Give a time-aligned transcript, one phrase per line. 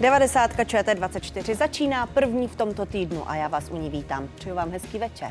[0.00, 0.50] 90.
[0.50, 4.28] ČT24 začíná první v tomto týdnu a já vás u ní vítám.
[4.34, 5.30] Přeju vám hezký večer.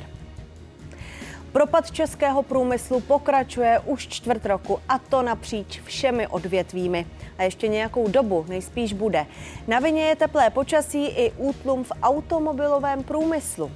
[1.51, 7.05] Propad českého průmyslu pokračuje už čtvrt roku a to napříč všemi odvětvími.
[7.37, 9.25] A ještě nějakou dobu nejspíš bude.
[9.67, 13.71] Na vině je teplé počasí i útlum v automobilovém průmyslu.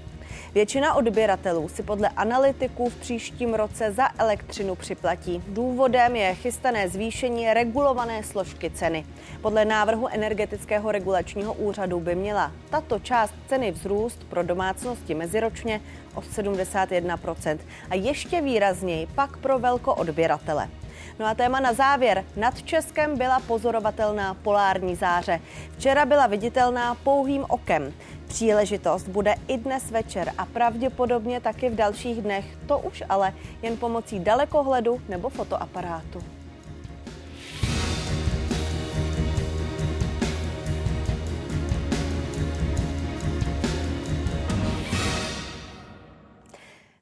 [0.53, 5.43] Většina odběratelů si podle analytiků v příštím roce za elektřinu připlatí.
[5.47, 9.05] Důvodem je chystané zvýšení regulované složky ceny.
[9.41, 15.81] Podle návrhu energetického regulačního úřadu by měla tato část ceny vzrůst pro domácnosti meziročně
[16.15, 17.57] o 71%
[17.89, 20.69] a ještě výrazněji pak pro velkoodběratele.
[21.19, 22.25] No a téma na závěr.
[22.35, 25.39] Nad Českem byla pozorovatelná polární záře.
[25.77, 27.93] Včera byla viditelná pouhým okem.
[28.31, 32.45] Příležitost bude i dnes večer a pravděpodobně taky v dalších dnech.
[32.67, 36.23] To už ale jen pomocí dalekohledu nebo fotoaparátu.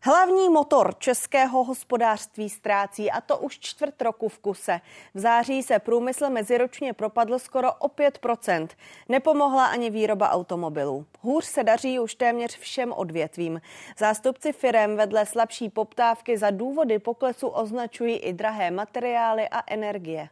[0.01, 4.81] Hlavní motor českého hospodářství ztrácí a to už čtvrt roku v kuse.
[5.13, 8.67] V září se průmysl meziročně propadl skoro o 5%
[9.09, 11.05] Nepomohla ani výroba automobilů.
[11.21, 13.61] Hůř se daří už téměř všem odvětvím.
[13.97, 20.29] Zástupci firem vedle slabší poptávky za důvody poklesu označují i drahé materiály a energie.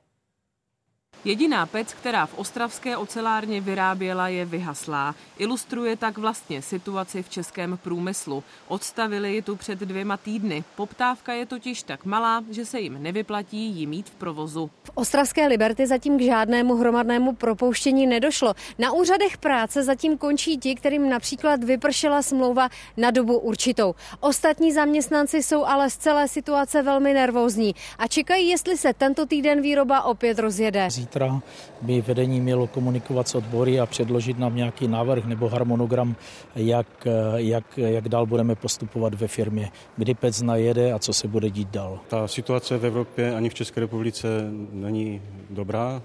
[1.27, 5.15] Jediná pec, která v ostravské ocelárně vyráběla, je vyhaslá.
[5.37, 8.43] Ilustruje tak vlastně situaci v českém průmyslu.
[8.67, 10.63] Odstavili ji tu před dvěma týdny.
[10.75, 14.69] Poptávka je totiž tak malá, že se jim nevyplatí ji mít v provozu.
[14.83, 18.53] V ostravské Liberty zatím k žádnému hromadnému propouštění nedošlo.
[18.79, 23.95] Na úřadech práce zatím končí ti, kterým například vypršela smlouva na dobu určitou.
[24.19, 29.61] Ostatní zaměstnanci jsou ale z celé situace velmi nervózní a čekají, jestli se tento týden
[29.61, 31.41] výroba opět rozjede zítra
[31.81, 36.15] by vedení mělo komunikovat s odbory a předložit nám nějaký návrh nebo harmonogram,
[36.55, 41.49] jak, jak, jak dál budeme postupovat ve firmě, kdy PEC najede a co se bude
[41.49, 41.99] dít dál.
[42.07, 44.27] Ta situace v Evropě ani v České republice
[44.73, 46.01] není dobrá.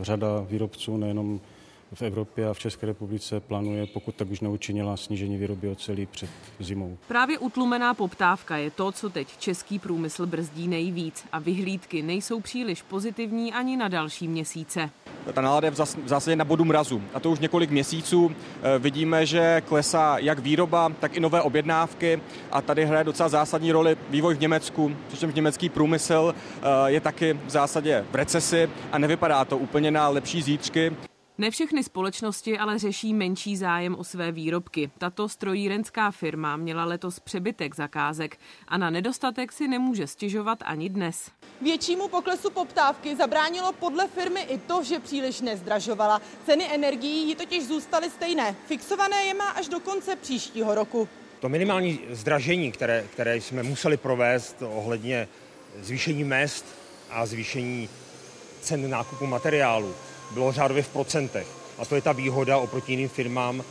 [0.00, 1.40] Řada výrobců, nejenom
[1.94, 6.30] v Evropě a v České republice plánuje, pokud tak už neučinila, snížení výroby ocelí před
[6.60, 6.98] zimou.
[7.08, 12.82] Právě utlumená poptávka je to, co teď český průmysl brzdí nejvíc a vyhlídky nejsou příliš
[12.82, 14.90] pozitivní ani na další měsíce.
[15.32, 18.30] Ta nálada je v zásadě na bodu mrazu a to už několik měsíců.
[18.62, 22.20] Eh, vidíme, že klesá jak výroba, tak i nové objednávky
[22.52, 27.32] a tady hraje docela zásadní roli vývoj v Německu, přičemž německý průmysl eh, je taky
[27.46, 30.92] v zásadě v recesi a nevypadá to úplně na lepší zítřky.
[31.38, 34.90] Ne všechny společnosti ale řeší menší zájem o své výrobky.
[34.98, 38.38] Tato strojírenská firma měla letos přebytek zakázek
[38.68, 41.30] a na nedostatek si nemůže stěžovat ani dnes.
[41.62, 46.20] Většímu poklesu poptávky zabránilo podle firmy i to, že příliš nezdražovala.
[46.46, 48.56] Ceny energií jí totiž zůstaly stejné.
[48.66, 51.08] Fixované je má až do konce příštího roku.
[51.40, 55.28] To minimální zdražení, které, které jsme museli provést ohledně
[55.80, 56.64] zvýšení mest
[57.10, 57.88] a zvýšení
[58.60, 59.94] cen nákupu materiálu,
[60.30, 61.46] bylo řádově v procentech.
[61.78, 63.64] A to je ta výhoda oproti jiným firmám.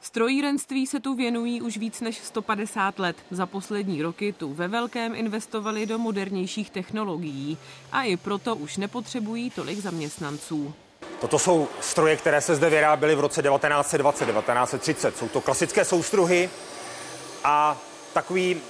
[0.00, 3.16] Strojírenství se tu věnují už víc než 150 let.
[3.30, 7.58] Za poslední roky tu ve velkém investovali do modernějších technologií
[7.92, 10.74] a i proto už nepotřebují tolik zaměstnanců.
[11.20, 15.16] Toto jsou stroje, které se zde vyráběly v roce 1920, 1930.
[15.16, 16.50] Jsou to klasické soustruhy
[17.44, 17.78] a
[18.12, 18.60] takový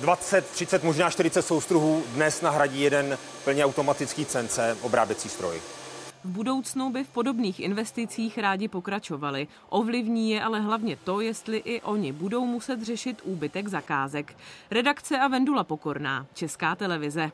[0.00, 5.60] 20, 30, možná 40 soustruhů dnes nahradí jeden plně automatický CNC obráběcí stroj.
[6.24, 9.48] V budoucnu by v podobných investicích rádi pokračovali.
[9.68, 14.36] Ovlivní je ale hlavně to, jestli i oni budou muset řešit úbytek zakázek.
[14.70, 17.30] Redakce a Vendula Pokorná, Česká televize.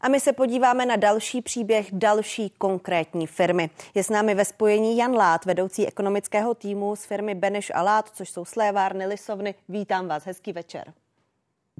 [0.00, 3.70] A my se podíváme na další příběh další konkrétní firmy.
[3.94, 8.10] Je s námi ve spojení Jan Lát, vedoucí ekonomického týmu z firmy Beneš a Lát,
[8.14, 9.54] což jsou slévárny, lisovny.
[9.68, 10.92] Vítám vás, hezký večer.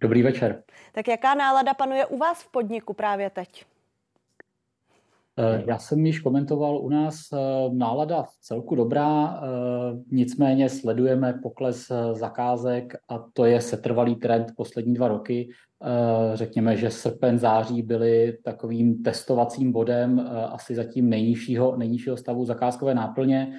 [0.02, 0.62] Dobrý večer.
[0.92, 3.64] Tak jaká nálada panuje u vás v podniku právě teď?
[5.38, 7.36] Eh, já jsem již komentoval u nás eh,
[7.72, 9.40] nálada v celku dobrá, eh,
[10.10, 15.48] nicméně sledujeme pokles zakázek a to je setrvalý trend poslední dva roky.
[16.34, 23.52] Řekněme, že srpen, září byly takovým testovacím bodem asi zatím nejnižšího, nejnižšího stavu zakázkové náplně.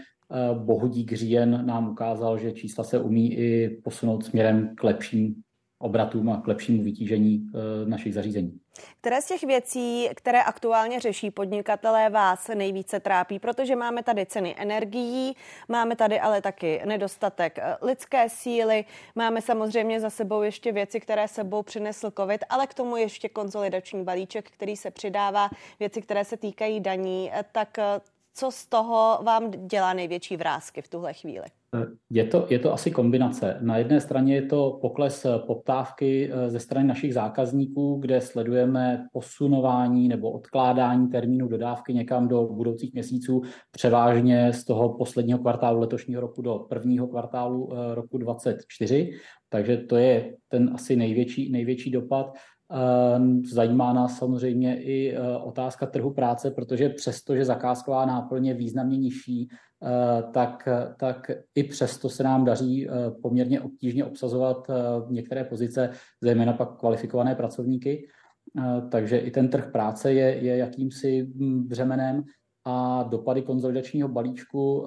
[0.54, 5.44] Bohu dík říjen nám ukázal, že čísla se umí i posunout směrem k lepším
[5.84, 8.60] obratům a k lepšímu vytížení eh, našich zařízení.
[9.02, 13.40] Které z těch věcí, které aktuálně řeší podnikatelé, vás nejvíce trápí?
[13.40, 15.36] Protože máme tady ceny energií,
[15.70, 18.86] máme tady ale taky nedostatek eh, lidské síly,
[19.16, 24.04] máme samozřejmě za sebou ještě věci, které sebou přinesl COVID, ale k tomu ještě konzolidační
[24.04, 27.32] balíček, který se přidává, věci, které se týkají daní.
[27.34, 27.78] Eh, tak
[28.34, 31.63] co z toho vám dělá největší vrázky v tuhle chvíli?
[32.10, 33.58] Je to, je to asi kombinace.
[33.62, 40.08] Na jedné straně je to pokles poptávky eh, ze strany našich zákazníků, kde sledujeme posunování
[40.08, 43.42] nebo odkládání termínu dodávky někam do budoucích měsíců,
[43.72, 49.12] převážně z toho posledního kvartálu letošního roku do prvního kvartálu eh, roku 2024.
[49.50, 52.34] Takže to je ten asi největší, největší dopad.
[52.72, 58.54] Ehm, zajímá nás samozřejmě i eh, otázka trhu práce, protože přesto, že zakázková náplň je
[58.54, 59.50] významně nižší,
[59.84, 60.70] eh, tak,
[61.00, 64.68] tak i přesto se nám daří eh, poměrně obtížně obsazovat
[65.10, 65.90] některé pozice,
[66.22, 68.08] zejména pak kvalifikované pracovníky.
[68.92, 72.24] Takže i ten trh práce je, je jakýmsi hm, břemenem
[72.66, 74.86] a dopady konzolidačního balíčku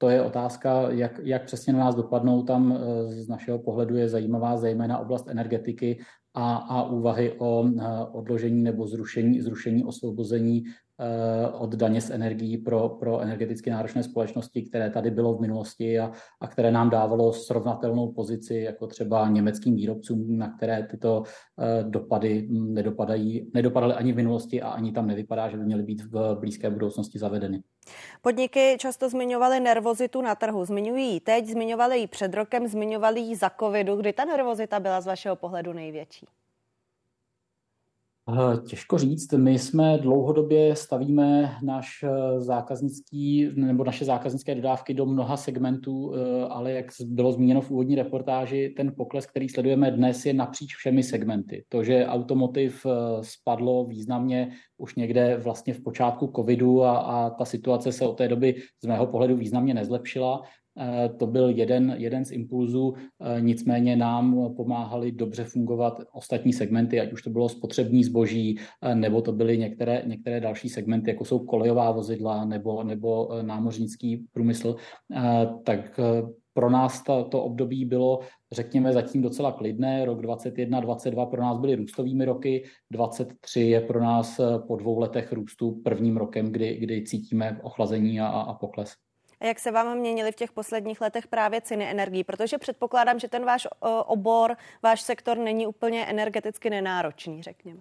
[0.00, 2.42] to je otázka, jak, jak přesně na nás dopadnou.
[2.42, 6.00] Tam z našeho pohledu je zajímavá zejména oblast energetiky
[6.34, 7.64] a, a úvahy o
[8.12, 10.64] odložení nebo zrušení, zrušení osvobození
[11.02, 15.98] Eh, od daně z energií pro, pro energeticky náročné společnosti, které tady bylo v minulosti
[15.98, 21.22] a, a které nám dávalo srovnatelnou pozici jako třeba německým výrobcům, na které tyto
[21.60, 26.02] eh, dopady nedopadají, nedopadaly ani v minulosti a ani tam nevypadá, že by měly být
[26.02, 27.62] v blízké budoucnosti zavedeny.
[28.22, 30.64] Podniky často zmiňovaly nervozitu na trhu.
[30.64, 33.96] Zmiňují ji teď, zmiňovali ji před rokem, zmiňovali ji za covidu.
[33.96, 36.26] Kdy ta nervozita byla z vašeho pohledu největší?
[38.30, 39.32] Eh, těžko říct.
[39.32, 46.44] My jsme dlouhodobě stavíme náš eh, zákaznický nebo naše zákaznické dodávky do mnoha segmentů, eh,
[46.48, 51.02] ale jak bylo zmíněno v úvodní reportáži, ten pokles, který sledujeme dnes, je napříč všemi
[51.02, 51.64] segmenty.
[51.68, 52.86] To, že automotiv
[53.20, 58.28] spadlo významně už někde vlastně v počátku covidu a, a ta situace se od té
[58.28, 60.42] doby z mého pohledu významně nezlepšila,
[61.18, 67.12] to byl jeden, jeden z impulzů, eh, nicméně nám pomáhali dobře fungovat ostatní segmenty, ať
[67.12, 71.38] už to bylo spotřební zboží, eh, nebo to byly některé, některé další segmenty, jako jsou
[71.38, 74.76] kolejová vozidla nebo, nebo námořnický průmysl.
[75.64, 76.00] Tak
[76.52, 78.20] pro nás to, to období bylo,
[78.52, 80.04] řekněme, zatím docela klidné.
[80.04, 85.32] Rok 2021, 2022 pro nás byly růstovými roky, 2023 je pro nás po dvou letech
[85.32, 88.94] růstu prvním rokem, kdy, kdy cítíme ochlazení a, a pokles.
[89.40, 92.24] A jak se vám měnily v těch posledních letech právě ceny energií?
[92.24, 93.68] Protože předpokládám, že ten váš
[94.06, 97.80] obor, váš sektor není úplně energeticky nenáročný, řekněme.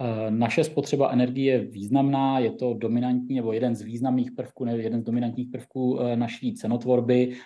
[0.00, 4.78] E, naše spotřeba energie je významná, je to dominantní nebo jeden z významných prvků, nebo
[4.78, 7.32] jeden z dominantních prvků e, naší cenotvorby.
[7.32, 7.36] E,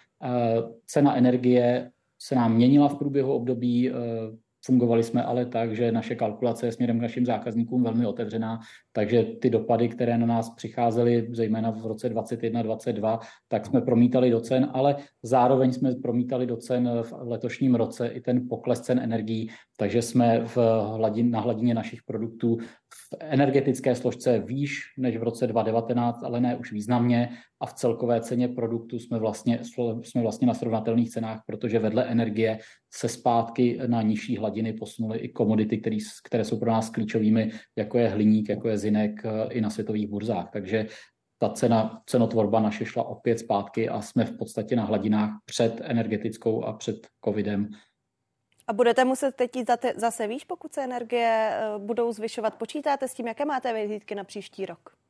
[0.87, 3.91] cena energie se nám měnila v průběhu období,
[4.67, 8.61] Fungovali jsme ale tak, že naše kalkulace je směrem k našim zákazníkům velmi otevřená,
[8.93, 13.19] takže ty dopady, které na nás přicházely, zejména v roce 2021-2022,
[13.49, 18.21] tak jsme promítali do cen, ale zároveň jsme promítali do cen v letošním roce i
[18.21, 20.57] ten pokles cen energií, takže jsme v
[20.97, 22.59] hladin, na hladině našich produktů
[22.95, 27.29] v energetické složce výš než v roce 2019, ale ne už významně
[27.61, 29.61] a v celkové ceně produktu jsme vlastně,
[30.03, 32.59] jsme vlastně na srovnatelných cenách, protože vedle energie
[32.95, 37.99] se zpátky na nižší hladiny posunuly i komodity, které, které jsou pro nás klíčovými, jako
[37.99, 40.51] je hliník, jako je zinek i na světových burzách.
[40.53, 40.87] Takže
[41.39, 46.65] ta cena, cenotvorba naše šla opět zpátky a jsme v podstatě na hladinách před energetickou
[46.65, 47.69] a před covidem
[48.67, 52.55] a budete muset teď jít zase výš, pokud se energie eh, budou zvyšovat.
[52.55, 55.04] Počítáte s tím, jaké máte vyhlídky na příští rok?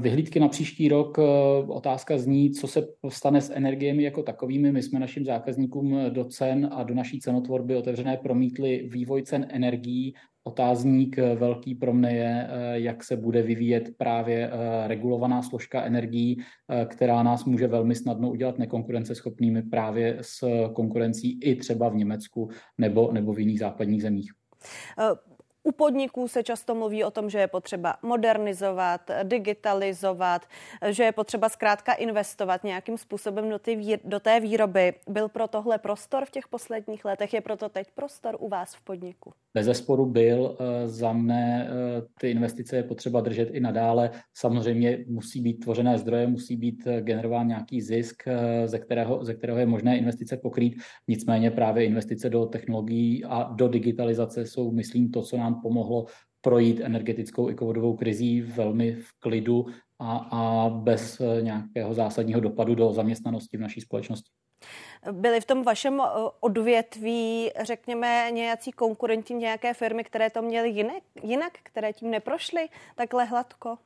[0.00, 1.22] Vyhlídky na příští rok, eh,
[1.66, 4.72] otázka zní, co se stane s energiemi jako takovými.
[4.72, 10.14] My jsme našim zákazníkům do cen a do naší cenotvorby otevřené promítli vývoj cen energií
[10.46, 14.50] Otázník eh, velký pro mne je, eh, jak se bude vyvíjet právě
[14.86, 16.42] regulovaná složka energií,
[16.86, 23.12] která nás může velmi snadno udělat nekonkurenceschopnými právě s konkurencí i třeba v Německu nebo,
[23.12, 24.32] nebo v jiných západních zemích.
[25.66, 30.46] U podniků se často mluví o tom, že je potřeba modernizovat, digitalizovat,
[30.88, 34.94] že je potřeba zkrátka investovat nějakým způsobem do, ty, do té výroby.
[35.06, 37.34] Byl pro tohle prostor v těch posledních letech?
[37.34, 39.34] Je proto teď prostor u vás v podniku?
[39.54, 40.56] Bez zesporu byl.
[40.60, 44.10] Eh, za mne eh, ty investice je potřeba držet i nadále.
[44.36, 48.22] Samozřejmě musí být tvořené zdroje, musí být eh, generován nějaký zisk,
[48.66, 50.74] ze kterého, ze kterého je možné investice pokrýt.
[51.08, 56.06] Nicméně právě investice do technologií a do digitalizace jsou, myslím, to, co nám pomohlo
[56.40, 59.66] projít energetickou i covidovou krizí velmi v klidu
[59.98, 64.43] a, a bez nějakého zásadního dopadu do zaměstnanosti v naší společnosti.
[65.12, 66.02] Byly v tom vašem
[66.40, 73.24] odvětví, řekněme, nějací konkurenti, nějaké firmy, které to měly jinak, jinak které tím neprošly takhle
[73.24, 73.78] hladko?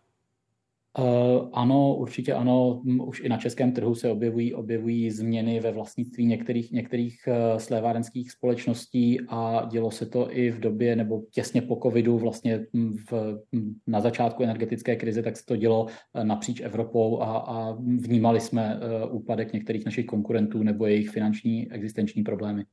[0.98, 2.82] Uh, ano, určitě ano.
[3.06, 8.30] Už i na českém trhu se objevují, objevují změny ve vlastnictví některých, některých uh, slévárenských
[8.30, 12.66] společností a dělo se to i v době nebo těsně po covidu, vlastně
[13.10, 13.38] v,
[13.86, 18.80] na začátku energetické krize, tak se to dělo uh, napříč Evropou a, a vnímali jsme
[19.10, 22.64] úpadek některých našich konkurentů nebo jejich finanční existenční problémy.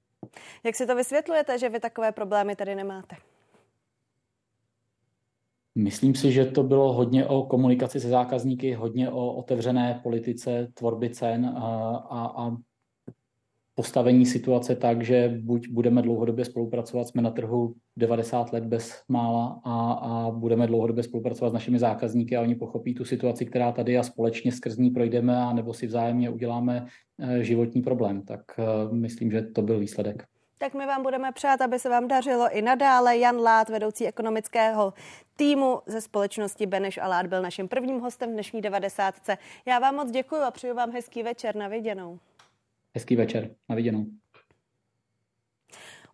[0.63, 3.15] Jak si to vysvětlujete, že vy takové problémy tady nemáte?
[5.75, 11.09] Myslím si, že to bylo hodně o komunikaci se zákazníky, hodně o otevřené politice tvorby
[11.09, 12.57] cen a, a, a
[13.75, 19.61] postavení situace tak, že buď budeme dlouhodobě spolupracovat, jsme na trhu 90 let bez mála
[19.63, 23.97] a, a budeme dlouhodobě spolupracovat s našimi zákazníky a oni pochopí tu situaci, která tady
[23.97, 26.85] a společně skrz ní projdeme a nebo si vzájemně uděláme
[27.19, 28.21] eh, životní problém.
[28.21, 28.63] Tak eh,
[28.95, 30.23] myslím, že to byl výsledek.
[30.57, 33.17] Tak my vám budeme přát, aby se vám dařilo i nadále.
[33.17, 34.93] Jan Lát, vedoucí ekonomického
[35.35, 39.15] týmu ze společnosti Beneš a Lát, byl naším prvním hostem v dnešní 90.
[39.65, 41.55] Já vám moc děkuji a přeju vám hezký večer.
[41.55, 42.19] Na viděnou.
[42.95, 43.49] Hezký večer.
[43.69, 44.05] Na viděnou.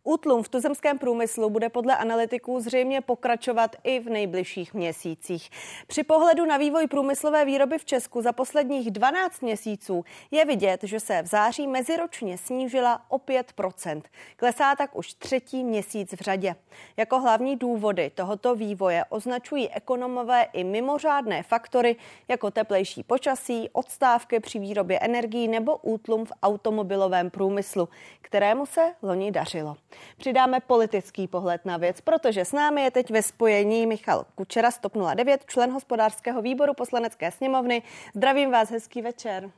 [0.03, 5.50] Útlum v tuzemském průmyslu bude podle analytiků zřejmě pokračovat i v nejbližších měsících.
[5.88, 11.00] Při pohledu na vývoj průmyslové výroby v Česku za posledních 12 měsíců je vidět, že
[11.00, 14.01] se v září meziročně snížila o 5%
[14.36, 16.55] Klesá tak už třetí měsíc v řadě.
[16.98, 21.96] Jako hlavní důvody tohoto vývoje označují ekonomové i mimořádné faktory,
[22.27, 27.89] jako teplejší počasí, odstávky při výrobě energií nebo útlum v automobilovém průmyslu,
[28.22, 29.77] kterému se loni dařilo.
[30.17, 34.93] Přidáme politický pohled na věc, protože s námi je teď ve spojení Michal Kučera, Stop
[35.15, 37.81] 09, člen hospodářského výboru poslanecké sněmovny.
[38.15, 39.51] Zdravím vás, hezký večer.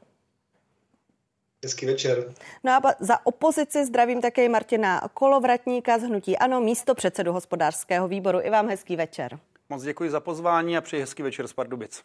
[1.63, 2.34] Hezký večer.
[2.63, 8.40] No a za opozici zdravím také Martina Kolovratníka z Hnutí Ano, místo předsedu hospodářského výboru.
[8.42, 9.40] I vám hezký večer.
[9.70, 12.03] Moc děkuji za pozvání a přeji hezký večer z Pardubic.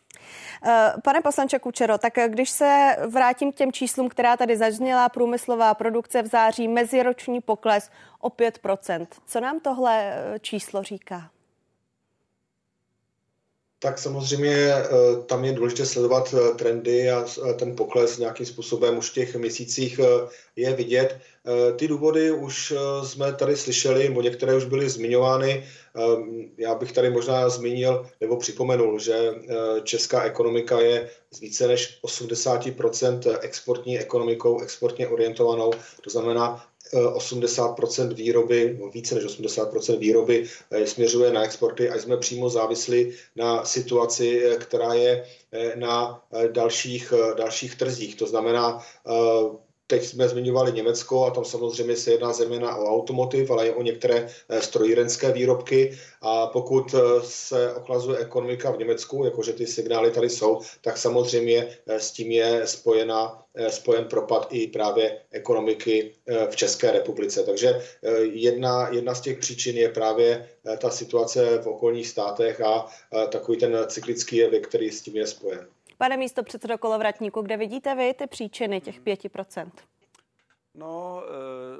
[0.67, 5.75] Eh, pane poslanče Kučero, tak když se vrátím k těm číslům, která tady zazněla, průmyslová
[5.75, 9.07] produkce v září, meziroční pokles o 5%.
[9.27, 11.31] Co nám tohle eh, číslo říká?
[13.81, 14.87] Tak samozřejmě eh,
[15.27, 17.25] tam je důležité sledovat trendy a
[17.57, 20.01] ten pokles nějakým způsobem už v těch měsících
[20.57, 21.19] je vidět.
[21.77, 25.65] Ty důvody už jsme tady slyšeli, nebo některé už byly zmiňovány.
[26.59, 29.35] Já bych tady možná zmínil nebo připomenul, že
[29.83, 35.71] česká ekonomika je z více než 80% exportní ekonomikou, exportně orientovanou.
[36.01, 42.51] To znamená, 80% výroby, více než 80% výroby eh, směřuje na exporty a jsme přímo
[42.51, 48.15] závislí na situaci, eh, která je eh, na dalších, dalších trzích.
[48.15, 48.83] To znamená,
[49.91, 53.83] Teď jsme zmiňovali Německo a tam samozřejmě se jedná zejména o automotiv, ale i o
[53.83, 54.29] některé
[54.61, 55.99] strojírenské výrobky.
[56.23, 62.13] A pokud se ochlazuje ekonomika v Německu, jakože ty signály tady jsou, tak samozřejmě s
[62.13, 67.43] tím je spojena Eh, spojen propad i právě ekonomiky eh, v České republice.
[67.43, 72.87] Takže eh, jedna, jedna z těch příčin je právě ta situace v okolních státech a
[73.29, 75.69] takový ten cyklický jev, který s tím je spojen.
[75.99, 79.71] Pane místo předsedo Kolovratníku, kde vidíte vy ty příčiny těch 5%?
[80.75, 81.23] No,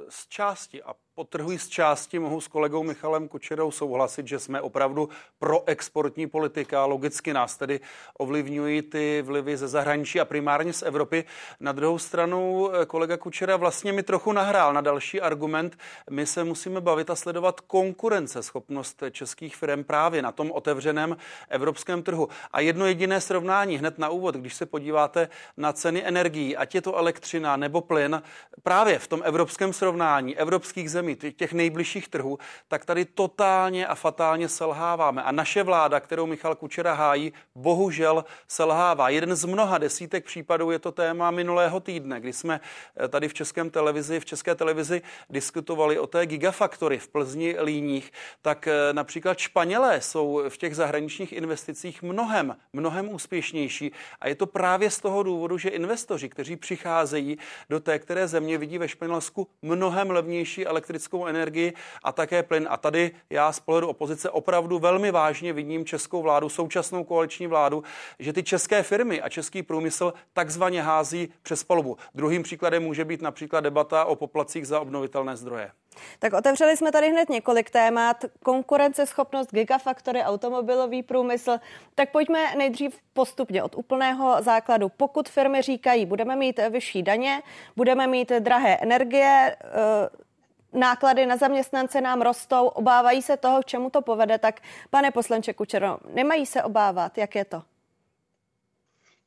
[0.09, 5.09] z části a potrhuji z části, mohu s kolegou Michalem Kučerou souhlasit, že jsme opravdu
[5.39, 6.85] pro exportní politika.
[6.85, 7.79] Logicky nás tedy
[8.17, 11.23] ovlivňují ty vlivy ze zahraničí a primárně z Evropy.
[11.59, 15.77] Na druhou stranu eh, kolega Kučera vlastně mi trochu nahrál na další argument.
[16.09, 21.17] My se musíme bavit a sledovat konkurenceschopnost českých firm právě na tom otevřeném
[21.49, 22.29] evropském trhu.
[22.51, 26.81] A jedno jediné srovnání hned na úvod, když se podíváte na ceny energií, ať je
[26.81, 28.21] to elektřina nebo plyn,
[28.63, 33.95] právě v tom evropském srovnání evropských zemí, zemí, těch nejbližších trhů, tak tady totálně a
[33.95, 35.23] fatálně selháváme.
[35.23, 39.09] A naše vláda, kterou Michal Kučera hájí, bohužel selhává.
[39.09, 42.61] Jeden z mnoha desítek případů je to téma minulého týdne, kdy jsme
[42.97, 48.11] eh, tady v Českém televizi, v České televizi diskutovali o té gigafaktory v Plzni Líních,
[48.41, 53.91] tak eh, například Španělé jsou v těch zahraničních investicích mnohem, mnohem úspěšnější.
[54.21, 57.37] A je to právě z toho důvodu, že investoři, kteří přicházejí
[57.69, 62.67] do té, které země vidí ve Španělsku mnohem levnější elektrickou elektrickou energii a také plyn.
[62.69, 67.83] A tady já z pohledu opozice opravdu velmi vážně vidím českou vládu, současnou koaliční vládu,
[68.19, 71.97] že ty české firmy a český průmysl takzvaně hází přes palubu.
[72.15, 75.71] Druhým příkladem může být například debata o poplacích za obnovitelné zdroje.
[76.19, 78.25] Tak otevřeli jsme tady hned několik témat.
[78.43, 81.57] Konkurenceschopnost, gigafaktory, automobilový průmysl.
[81.95, 84.89] Tak pojďme nejdřív postupně od úplného základu.
[84.89, 87.41] Pokud firmy říkají, budeme mít vyšší daně,
[87.75, 90.28] budeme mít drahé energie, eh,
[90.73, 95.53] náklady na zaměstnance nám rostou, obávají se toho, k čemu to povede, tak pane poslanče
[95.53, 97.63] Kučero, nemají se obávat, jak je to?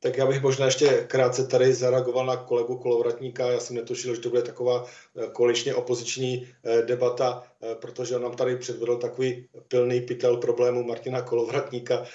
[0.03, 3.51] Tak já bych možná ještě krátce tady zareagoval na kolegu Kolovratníka.
[3.51, 8.21] Já jsem netušil, že to bude taková eh, koaličně opoziční eh, debata, eh, protože on
[8.21, 12.05] nám tady předvedl takový pilný pytel problému Martina Kolovratníka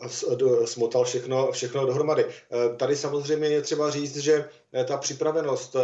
[0.00, 0.08] a
[0.64, 2.26] smotal všechno, všechno dohromady.
[2.76, 4.48] Tady samozřejmě je třeba říct, že
[4.84, 5.76] ta připravenost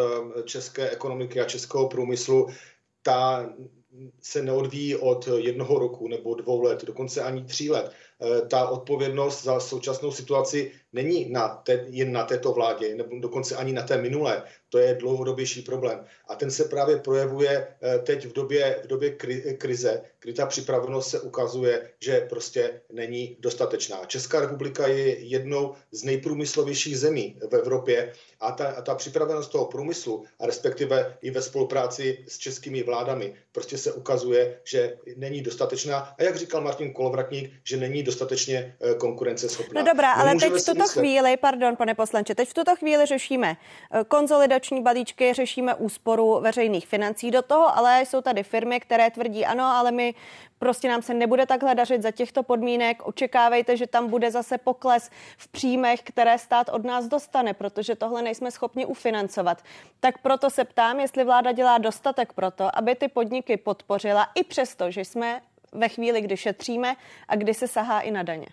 [0.45, 2.47] české ekonomiky a českého průmyslu
[3.03, 3.51] ta
[4.23, 7.93] se neodvíjí od jednoho roku nebo dvou let, dokonce ani tří let.
[8.49, 13.73] Ta odpovědnost za současnou situaci není na te, jen na této vládě, nebo dokonce ani
[13.73, 14.43] na té minulé.
[14.71, 16.05] To je dlouhodobější problém.
[16.29, 19.11] A ten se právě projevuje eh, teď v době, v době
[19.59, 24.05] krize, kdy ta připravenost se ukazuje, že prostě není dostatečná.
[24.07, 29.65] Česká republika je jednou z nejprůmyslovějších zemí v Evropě a ta, a ta připravenost toho
[29.65, 35.99] průmyslu, a respektive i ve spolupráci s českými vládami, prostě se ukazuje, že není dostatečná.
[36.19, 39.83] A jak říkal Martin Kolovratník, že není dostatečně eh, konkurenceschopná.
[39.83, 43.57] No dobrá, ale teď v tuto chvíli, pardon, pane poslanče, teď v tuto chvíli řešíme
[43.57, 44.05] eh,
[44.61, 49.65] konzolidační balíčky, řešíme úsporu veřejných financí do toho, ale jsou tady firmy, které tvrdí ano,
[49.65, 50.15] ale my
[50.59, 53.03] prostě nám se nebude takhle dařit za těchto podmínek.
[53.07, 58.23] Očekávejte, že tam bude zase pokles v příjmech, které stát od nás dostane, protože tohle
[58.23, 59.63] nejsme schopni ufinancovat.
[60.01, 64.45] Tak proto se ptám, jestli vláda dělá dostatek pro to, aby ty podniky podpořila, i
[64.45, 65.41] přesto, že jsme
[65.73, 66.97] ve chvíli, kdy šetříme
[67.29, 68.47] a kdy se sahá i na daně.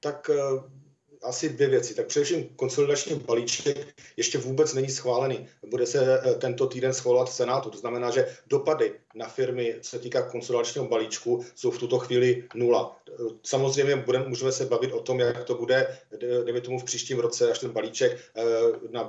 [0.00, 0.81] Tak eh,
[1.22, 1.94] asi dvě věci.
[1.94, 3.86] Tak především konsolidační balíček
[4.16, 5.48] ještě vůbec není schválený.
[5.66, 7.70] Bude se eh, tento týden schvalovat v Senátu.
[7.70, 12.44] To znamená, že dopady na firmy, co se týká konsolidačního balíčku, jsou v tuto chvíli
[12.54, 12.96] nula.
[13.42, 15.98] Samozřejmě budeme, můžeme se bavit o tom, jak to bude,
[16.44, 18.42] dejme tomu v příštím roce, až ten balíček eh,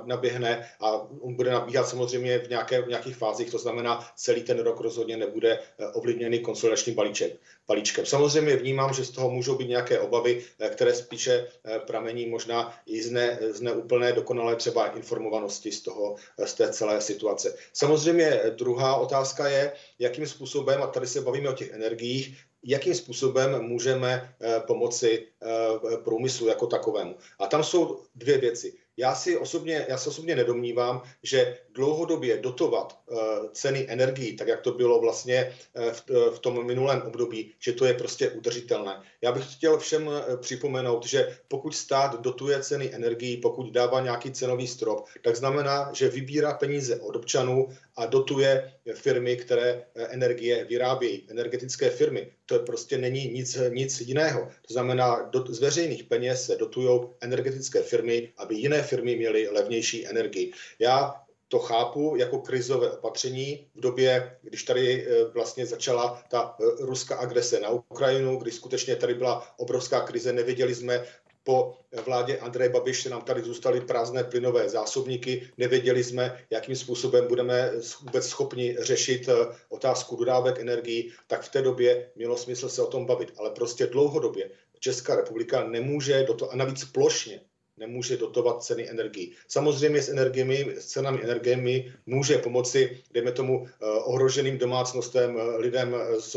[0.04, 4.58] naběhne a on bude nabíhat samozřejmě v, nějaké, v nějakých fázích, to znamená, celý ten
[4.58, 7.36] rok rozhodně nebude eh, ovlivněný konsolidační balíček,
[7.68, 8.06] balíčkem.
[8.06, 11.46] Samozřejmě vnímám, že z toho můžou být nějaké obavy, které spíše
[11.86, 16.72] pramení pramení možná i z, ne, z neúplné dokonalé třeba informovanosti z, toho, z té
[16.72, 17.56] celé situace.
[17.72, 23.62] Samozřejmě druhá otázka je, jakým způsobem, a tady se bavíme o těch energiích, jakým způsobem
[23.62, 27.16] můžeme eh, pomoci eh, průmyslu jako takovému.
[27.38, 28.72] A tam jsou dvě věci.
[28.96, 33.18] Já si osobně, já se osobně nedomnívám, že dlouhodobě dotovat uh,
[33.52, 37.72] ceny energií, tak jak to bylo vlastně uh, v, uh, v tom minulém období, že
[37.72, 39.02] to je prostě udržitelné.
[39.22, 44.66] Já bych chtěl všem připomenout, že pokud stát dotuje ceny energií, pokud dává nějaký cenový
[44.66, 51.90] strop, tak znamená, že vybírá peníze od občanů a dotuje firmy, které energie vyrábějí, energetické
[51.90, 52.32] firmy.
[52.46, 54.48] To prostě není nic, nic jiného.
[54.66, 60.06] To znamená, do, z veřejných peněz se dotují energetické firmy, aby jiné firmy měly levnější
[60.06, 60.52] energii.
[60.78, 66.64] Já to chápu jako krizové opatření v době, když tady e, vlastně začala ta e,
[66.86, 71.04] ruská agrese na Ukrajinu, kdy skutečně tady byla obrovská krize, nevěděli jsme,
[71.44, 77.72] po vládě Andreje Babiše nám tady zůstaly prázdné plynové zásobníky, nevěděli jsme, jakým způsobem budeme
[78.00, 79.32] vůbec schopni řešit e,
[79.68, 83.32] otázku dodávek energií, tak v té době mělo smysl se o tom bavit.
[83.38, 84.50] Ale prostě dlouhodobě
[84.84, 87.40] Česká republika nemůže do toho, a navíc plošně,
[87.76, 89.34] nemůže dotovat ceny energií.
[89.48, 95.96] Samozřejmě s energiemi, s cenami energiemi může pomoci, dejme tomu, eh, ohroženým domácnostem, eh, lidem
[96.18, 96.36] s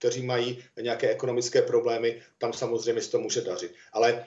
[0.00, 3.74] kteří mají nějaké ekonomické problémy, tam samozřejmě se to může dařit.
[3.92, 4.24] Ale e,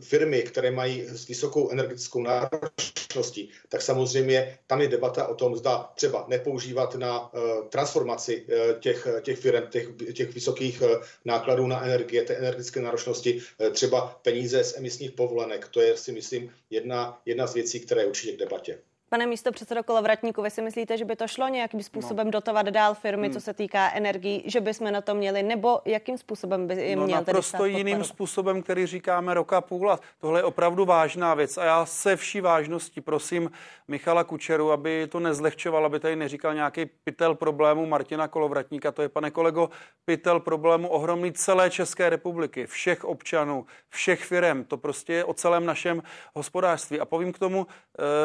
[0.00, 5.92] firmy, které mají s vysokou energetickou náročností, tak samozřejmě tam je debata o tom, zda
[5.94, 10.82] třeba nepoužívat na e, transformaci e, těch, těch firm, těch, těch vysokých
[11.24, 15.68] nákladů na energie, té energetické náročnosti, třeba peníze z emisních povolenek.
[15.68, 18.78] To je si myslím jedna, jedna z věcí, které je určitě k debatě.
[19.12, 22.30] Pane místo předsedo Kolovratníku, vy si myslíte, že by to šlo nějakým způsobem no.
[22.30, 23.34] dotovat dál firmy, hmm.
[23.34, 26.98] co se týká energií, že by jsme na to měli, nebo jakým způsobem by jim
[26.98, 28.04] no, měl naprosto jiným podporu?
[28.04, 32.40] způsobem, který říkáme roka půl a tohle je opravdu vážná věc a já se vší
[32.40, 33.50] vážností prosím
[33.88, 39.08] Michala Kučeru, aby to nezlehčoval, aby tady neříkal nějaký pytel problému Martina Kolovratníka, to je,
[39.08, 39.70] pane kolego,
[40.04, 45.66] pytel problému ohromný celé České republiky, všech občanů, všech firem, to prostě je o celém
[45.66, 46.02] našem
[46.34, 47.00] hospodářství.
[47.00, 47.66] A povím k tomu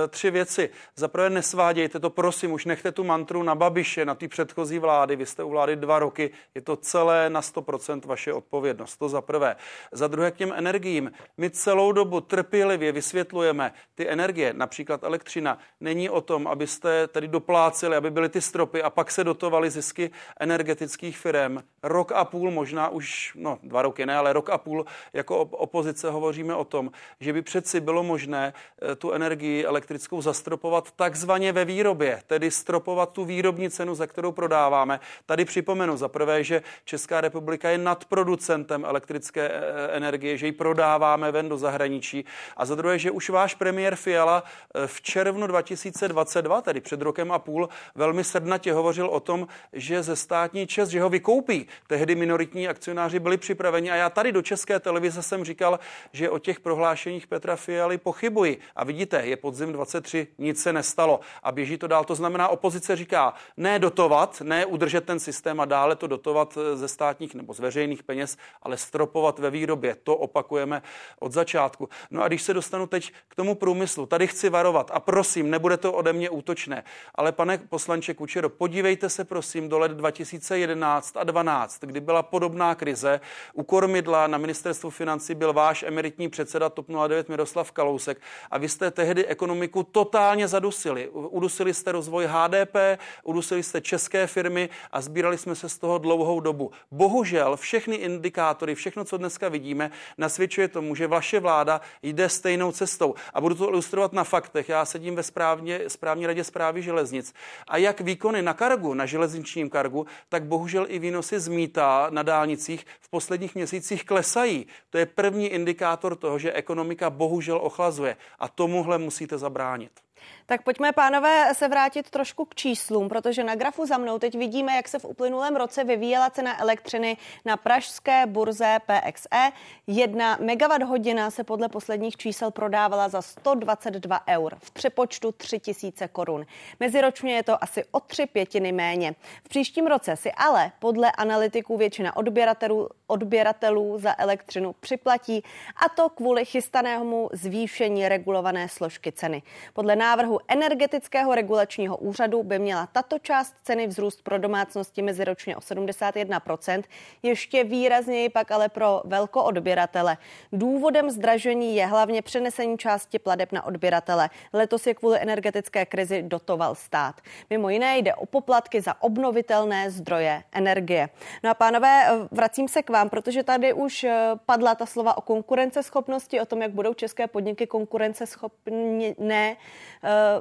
[0.03, 0.69] e, tři věci.
[0.95, 5.15] Za prvé nesvádějte to, prosím, už nechte tu mantru na Babiše, na ty předchozí vlády.
[5.15, 8.97] Vy jste u vlády dva roky, je to celé na 100% vaše odpovědnost.
[8.97, 9.55] To za prvé.
[9.91, 11.11] Za druhé k těm energiím.
[11.37, 15.59] My celou dobu trpělivě vysvětlujeme ty energie, například elektřina.
[15.79, 20.11] Není o tom, abyste tedy dopláceli, aby byly ty stropy a pak se dotovaly zisky
[20.39, 21.57] energetických firm.
[21.83, 26.09] Rok a půl, možná už, no dva roky ne, ale rok a půl jako opozice
[26.09, 31.51] hovoříme o tom, že by přeci bylo možné eh, tu energii elektrickou zastropovat stropovat takzvaně
[31.51, 34.99] ve výrobě, tedy stropovat tu výrobní cenu, za kterou prodáváme.
[35.25, 40.51] Tady připomenu za prvé, že Česká republika je nadproducentem elektrické e, e, energie, že ji
[40.51, 42.25] prodáváme ven do zahraničí.
[42.57, 47.31] A za druhé, že už váš premiér Fiala e, v červnu 2022, tedy před rokem
[47.31, 51.67] a půl, velmi srdnatě hovořil o tom, že ze státní čest, že ho vykoupí.
[51.87, 55.79] Tehdy minoritní akcionáři byli připraveni a já tady do České televize jsem říkal,
[56.11, 58.59] že o těch prohlášeních Petra Fialy pochybuji.
[58.75, 62.03] A vidíte, je podzim 23, nic se nestalo a běží to dál.
[62.03, 66.77] To znamená, opozice říká, ne dotovat, ne udržet ten systém a dále to dotovat eh,
[66.77, 69.95] ze státních nebo z veřejných peněz, ale stropovat ve výrobě.
[70.03, 70.81] To opakujeme
[71.19, 71.89] od začátku.
[72.11, 75.77] No a když se dostanu teď k tomu průmyslu, tady chci varovat a prosím, nebude
[75.77, 76.83] to ode mě útočné,
[77.15, 82.75] ale pane poslanče Kučero, podívejte se prosím do let 2011 a 12, kdy byla podobná
[82.75, 83.21] krize.
[83.53, 88.69] U kormidla na ministerstvu financí byl váš emeritní předseda TOP 09 Miroslav Kalousek a vy
[88.69, 91.09] jste tehdy ekonomiku totálně zadusili.
[91.09, 92.75] Udusili jste rozvoj HDP,
[93.23, 96.71] udusili jste české firmy a sbírali jsme se z toho dlouhou dobu.
[96.91, 103.15] Bohužel všechny indikátory, všechno, co dneska vidíme, nasvědčuje tomu, že vaše vláda jde stejnou cestou.
[103.33, 104.69] A budu to ilustrovat na faktech.
[104.69, 107.33] Já sedím ve správně, správní radě zprávy železnic.
[107.67, 112.23] A jak výkony na kargu, na železničním kargu, tak bohužel i výnosy z mýta na
[112.23, 114.67] dálnicích v posledních měsících klesají.
[114.89, 118.17] To je první indikátor toho, že ekonomika bohužel ochlazuje.
[118.39, 120.06] A tomuhle musíte zabránit.
[120.45, 124.75] Tak pojďme, pánové, se vrátit trošku k číslům, protože na grafu za mnou teď vidíme,
[124.75, 129.51] jak se v uplynulém roce vyvíjela cena elektřiny na pražské burze PXE.
[129.87, 136.45] Jedna megawatt hodina se podle posledních čísel prodávala za 122 eur, v přepočtu 3000 korun.
[136.79, 139.15] Meziročně je to asi o tři pětiny méně.
[139.43, 145.43] V příštím roce si ale podle analytiků většina odběratelů, odběratelů za elektřinu připlatí,
[145.85, 149.43] a to kvůli chystanému zvýšení regulované složky ceny.
[149.73, 155.59] Podle návrhu energetického regulačního úřadu by měla tato část ceny vzrůst pro domácnosti meziročně o
[155.59, 156.83] 71%,
[157.23, 160.17] ještě výrazněji pak ale pro velkoodběratele.
[160.51, 164.29] Důvodem zdražení je hlavně přenesení části pladeb na odběratele.
[164.53, 167.15] Letos je kvůli energetické krizi dotoval stát.
[167.49, 171.09] Mimo jiné jde o poplatky za obnovitelné zdroje energie.
[171.43, 175.21] No a pánové, vracím se k vám, protože tady už eh, padla ta slova o
[175.21, 179.57] konkurenceschopnosti, o tom, jak budou české podniky konkurenceschopné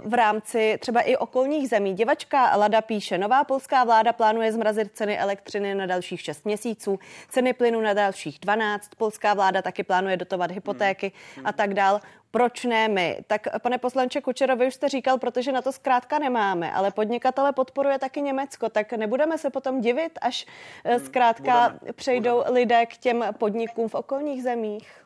[0.05, 1.95] v rámci třeba i okolních zemí.
[1.95, 7.53] Děvačka Lada píše, nová polská vláda plánuje zmrazit ceny elektřiny na dalších 6 měsíců, ceny
[7.53, 8.91] plynu na dalších 12.
[8.97, 11.13] Polská vláda taky plánuje dotovat hypotéky
[11.45, 12.01] a tak dál.
[12.31, 13.19] Proč ne my?
[13.27, 17.99] Tak pane poslanče Kučerovi už jste říkal, protože na to zkrátka nemáme, ale podnikatele podporuje
[17.99, 20.47] taky Německo, tak nebudeme se potom divit, až
[20.85, 22.59] eh, hmm, zkrátka budeme, přejdou budeme.
[22.61, 25.06] lidé k těm podnikům v okolních zemích?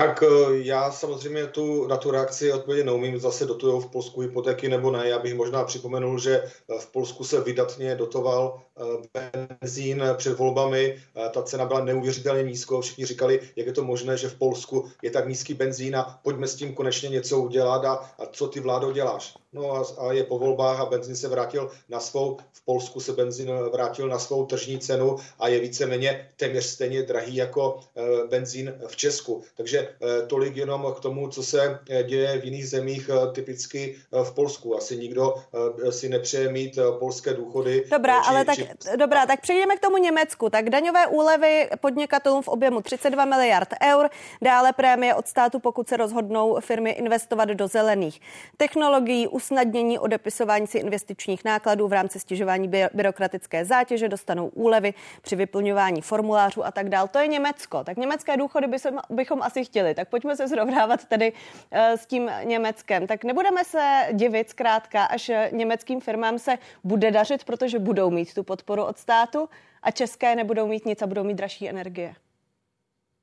[0.00, 4.68] Tak eh, já samozřejmě tu, na tu reakci odpovědět neumím, zase dotují v Polsku hypotéky
[4.68, 5.08] nebo ne.
[5.08, 8.82] Já bych možná připomenul, že eh, v Polsku se vydatně dotoval eh,
[9.60, 10.96] benzín před volbami.
[11.30, 12.80] Ta cena byla neuvěřitelně nízko.
[12.80, 16.48] Všichni říkali, jak je to možné, že v Polsku je tak nízký benzín a pojďme
[16.48, 19.34] s tím konečně něco udělat a, a co ty vládo děláš.
[19.52, 23.12] No a, a je po volbách a benzín se vrátil na svou, v Polsku se
[23.12, 27.80] benzín vrátil na svou tržní cenu a je víceméně téměř stejně drahý jako
[28.30, 29.42] benzín v Česku.
[29.56, 29.89] Takže
[30.26, 34.76] tolik jenom k tomu, co se eh, děje v jiných zemích, eh, typicky v Polsku.
[34.76, 35.34] Asi nikdo
[35.90, 37.84] si nepřeje mít polské důchody.
[37.90, 38.68] Dobrá, či, ale tak, či...
[38.96, 40.50] dobrá, tak přejdeme k tomu Německu.
[40.50, 44.08] Tak daňové úlevy podnikatelům v objemu 32 miliard eur,
[44.42, 48.20] dále prémie od státu, pokud se rozhodnou firmy investovat do zelených
[48.56, 55.36] technologií, usnadnění odepisování si investičních nákladů v rámci stěžování by- byrokratické zátěže, dostanou úlevy při
[55.36, 57.08] vyplňování formulářů a tak dále.
[57.08, 57.84] To je Německo.
[57.84, 59.94] Tak německé důchody by se, bychom asi chtěli.
[59.94, 61.32] Tak pojďme se srovnávat tady
[61.70, 63.06] eh, s tím Německem.
[63.06, 68.42] Tak nebudeme se divit zkrátka, až německým firmám se bude dařit, protože budou mít tu
[68.42, 69.48] podporu od státu
[69.82, 72.14] a české nebudou mít nic a budou mít dražší energie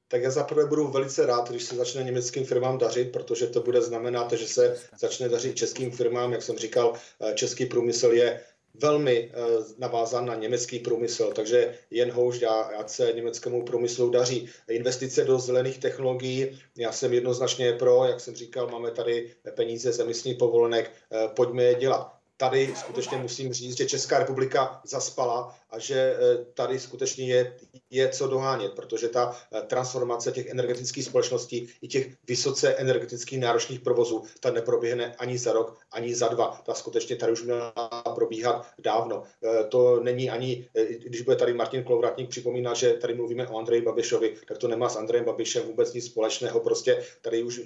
[0.07, 3.81] tak já zaprvé budu velice rád, když se začne německým firmám dařit, protože to bude
[3.81, 6.33] znamenat, že se začne dařit českým firmám.
[6.33, 8.41] Jak jsem říkal, eh, český průmysl je
[8.80, 9.36] velmi eh,
[9.78, 12.44] navázán na německý průmysl, takže jen houž,
[12.78, 14.50] ať se německému průmyslu daří.
[14.70, 20.00] Investice do zelených technologií, já jsem jednoznačně pro, jak jsem říkal, máme tady peníze z
[20.00, 22.13] emisních povolenek, eh, pojďme je dělat.
[22.40, 27.58] tady skutečně musím říct, že Česká republika zaspala a že eh, tady skutečně je,
[27.89, 33.80] je co dohánět, protože ta eh, transformace těch energetických společností i těch vysoce energetických náročných
[33.80, 36.62] provozů, ta neproběhne ani za rok, ani za dva.
[36.65, 37.73] Ta skutečně tady už měla
[38.15, 39.23] probíhat dávno.
[39.43, 40.69] Eh, to není ani,
[41.06, 44.89] když bude tady Martin Klovratník připomínat, že tady mluvíme o Andreji Babišovi, tak to nemá
[44.89, 46.60] s Andrejem Babišem vůbec nic společného.
[46.60, 47.62] Prostě tady už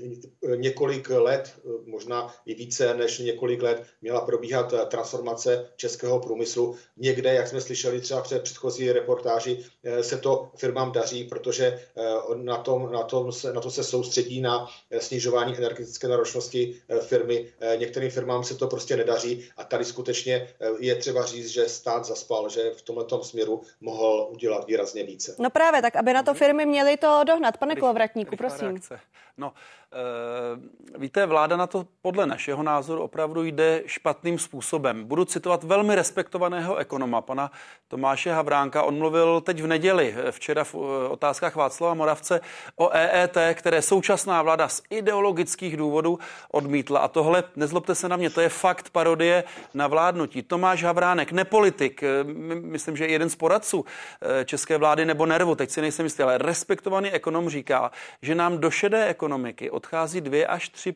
[0.55, 1.53] několik let,
[1.85, 6.75] možná i více než několik let, měla probíhat transformace českého průmyslu.
[6.97, 11.65] Někde, jak jsme slyšeli, slyšeli třeba před předchozí reportáži, eh, se to firmám daří, protože
[11.65, 16.82] eh, na, tom, na, tom se, na to se soustředí na eh, snižování energetické náročnosti
[17.01, 17.47] firmy.
[17.77, 20.47] Některým firmám se to prostě nedaří a tady skutečně
[20.80, 25.36] je třeba říct, že stát zaspal, že v tomto směru mohl udělat výrazně více.
[25.39, 27.58] No právě, tak aby na to firmy měly to dohnat.
[27.58, 28.67] Pane Klovratníku, prosím.
[28.67, 28.99] Reakce.
[29.41, 29.54] No,
[30.93, 35.04] e, víte, vláda na to podle našeho názoru opravdu jde špatným způsobem.
[35.04, 37.51] Budu citovat velmi respektovaného ekonoma, pana
[37.88, 38.84] Tomáše Havránka.
[38.84, 42.41] On mluvil teď v neděli, včera v eh, otázkách Václava Moravce,
[42.75, 46.19] o EET, které současná vláda z ideologických důvodů
[46.51, 46.99] odmítla.
[46.99, 50.43] A tohle, nezlobte se na mě, to je fakt parodie na vládnutí.
[50.43, 52.23] Tomáš Havránek, nepolitik, eh,
[52.54, 53.86] myslím, že jeden z poradců
[54.45, 58.71] české vlády nebo nervu, teď si nejsem jistý, ale respektovaný ekonom říká, že nám do
[58.71, 60.95] šedé ekonomiky odchází 2 až 3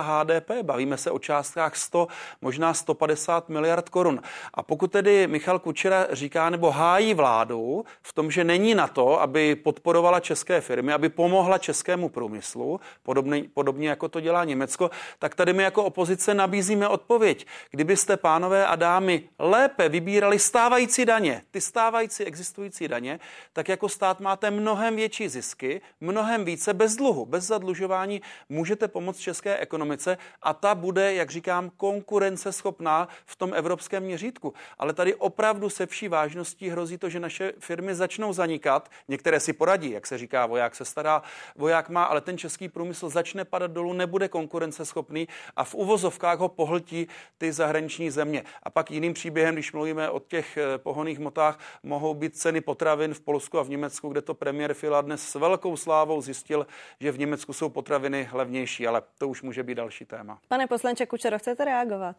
[0.00, 0.50] HDP.
[0.62, 2.08] Bavíme se o částkách 100,
[2.40, 4.22] možná 150 miliard korun.
[4.54, 9.20] A pokud tedy Michal Kučera říká nebo hájí vládu v tom, že není na to,
[9.20, 15.34] aby podporovala české firmy, aby pomohla českému průmyslu, podobně, podobně jako to dělá Německo, tak
[15.34, 17.46] tady my jako opozice nabízíme odpověď.
[17.70, 23.20] Kdybyste, pánové a dámy, lépe vybírali stávající daně, ty stávající existující daně,
[23.52, 28.88] tak jako stát máte mnohem větší zisky, mnohem více bez dluhu, bez zadlužení zadlužování můžete
[28.88, 34.54] pomoct české ekonomice a ta bude, jak říkám, konkurenceschopná v tom evropském měřítku.
[34.78, 38.88] Ale tady opravdu se vší vážností hrozí to, že naše firmy začnou zanikat.
[39.08, 41.22] Některé si poradí, jak se říká, voják se stará,
[41.56, 46.48] voják má, ale ten český průmysl začne padat dolů, nebude konkurenceschopný a v uvozovkách ho
[46.48, 47.06] pohltí
[47.38, 48.42] ty zahraniční země.
[48.62, 53.14] A pak jiným příběhem, když mluvíme o těch eh, pohoných motách, mohou být ceny potravin
[53.14, 56.66] v Polsku a v Německu, kde to premiér Fila dnes s velkou slávou zjistil,
[57.00, 60.38] že v Německu jsou potraviny levnější, ale to už může být další téma.
[60.48, 62.16] Pane poslanče Kučero, chcete reagovat?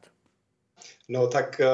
[1.10, 1.68] No tak eh,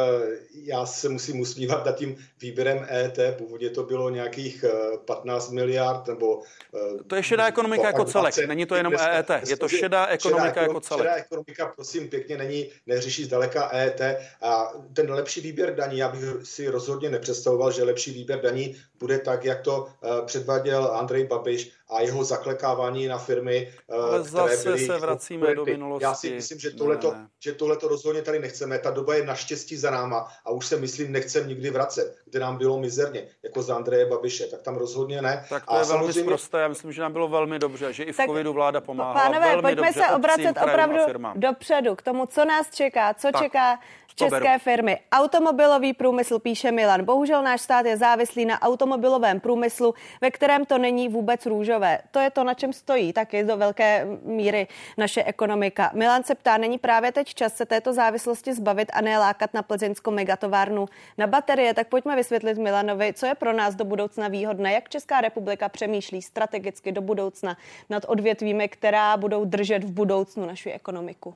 [0.51, 3.17] já se musím usmívat nad tím výběrem ET.
[3.37, 4.65] Původně to bylo nějakých
[5.05, 6.41] 15 eh, miliard nebo...
[6.75, 10.49] Eh, to je šedá ekonomika jako celek, není to jenom EET, je to šedá ekonomika
[10.49, 11.03] šedá, jako celek.
[11.03, 14.01] Šedá ekonomika, prosím, pěkně není, neřeší zdaleka EET
[14.41, 19.19] a ten lepší výběr daní, já bych si rozhodně nepředstavoval, že lepší výběr daní bude
[19.19, 19.87] tak, jak to
[20.25, 25.65] předváděl Andrej Babiš a jeho zaklekávání na firmy, Ale které zase byly se vracíme do
[25.65, 26.03] minulosti.
[26.03, 27.27] Já si myslím, že tohleto, ne.
[27.39, 28.79] že tohleto rozhodně tady nechceme.
[28.79, 32.57] Ta doba je naštěstí za náma a už se myslím nechcem nikdy vracet, kde nám
[32.57, 35.45] bylo mizerně, jako za Andreje Babiše, tak tam rozhodně ne.
[35.49, 36.23] Tak to a je velmi samozřejmě...
[36.23, 39.21] prosté, já myslím, že nám bylo velmi dobře, že i v tak, covidu vláda pomáhala.
[39.21, 40.97] Pánové, velmi pojďme dobře se obracet opravdu
[41.35, 43.41] dopředu k tomu, co nás čeká, co tak.
[43.41, 43.79] čeká
[44.19, 44.99] české firmy.
[45.11, 47.05] Automobilový průmysl, píše Milan.
[47.05, 51.99] Bohužel náš stát je závislý na automobilovém průmyslu, ve kterém to není vůbec růžové.
[52.11, 55.91] To je to, na čem stojí taky do velké míry naše ekonomika.
[55.93, 59.61] Milan se ptá, není právě teď čas se této závislosti zbavit a ne lákat na
[59.61, 60.85] plzeňskou megatovárnu
[61.17, 61.73] na baterie.
[61.73, 66.21] Tak pojďme vysvětlit Milanovi, co je pro nás do budoucna výhodné, jak Česká republika přemýšlí
[66.21, 67.57] strategicky do budoucna
[67.89, 71.35] nad odvětvími, která budou držet v budoucnu naši ekonomiku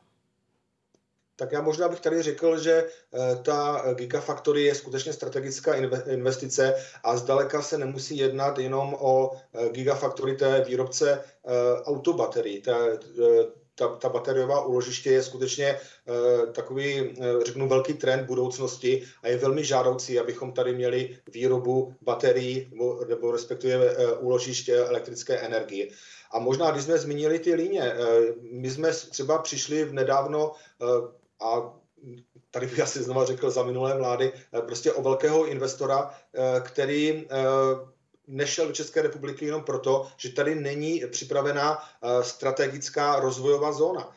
[1.36, 5.74] tak já možná bych tady řekl, že eh, ta Gigafactory je skutečně strategická
[6.08, 12.64] investice a zdaleka se nemusí jednat jenom o eh, Gigafactory té výrobce eh, autobaterií.
[13.76, 15.80] Ta, ta, bateriová úložiště je skutečně
[16.52, 23.06] takový, řeknu, velký trend budoucnosti a je velmi žádoucí, abychom tady měli výrobu baterií nebo,
[23.06, 25.88] nebo respektive úložiště elektrické energie.
[26.32, 27.94] A možná, když jsme zmínili ty líně,
[28.52, 30.52] my jsme třeba přišli v nedávno
[31.42, 31.74] a
[32.52, 34.32] tady bych asi znova řekl za minulé vlády,
[34.66, 36.14] prostě o velkého investora,
[36.64, 37.28] který
[38.28, 41.84] nešel do České republiky jenom proto, že tady není připravená
[42.22, 44.16] strategická rozvojová zóna.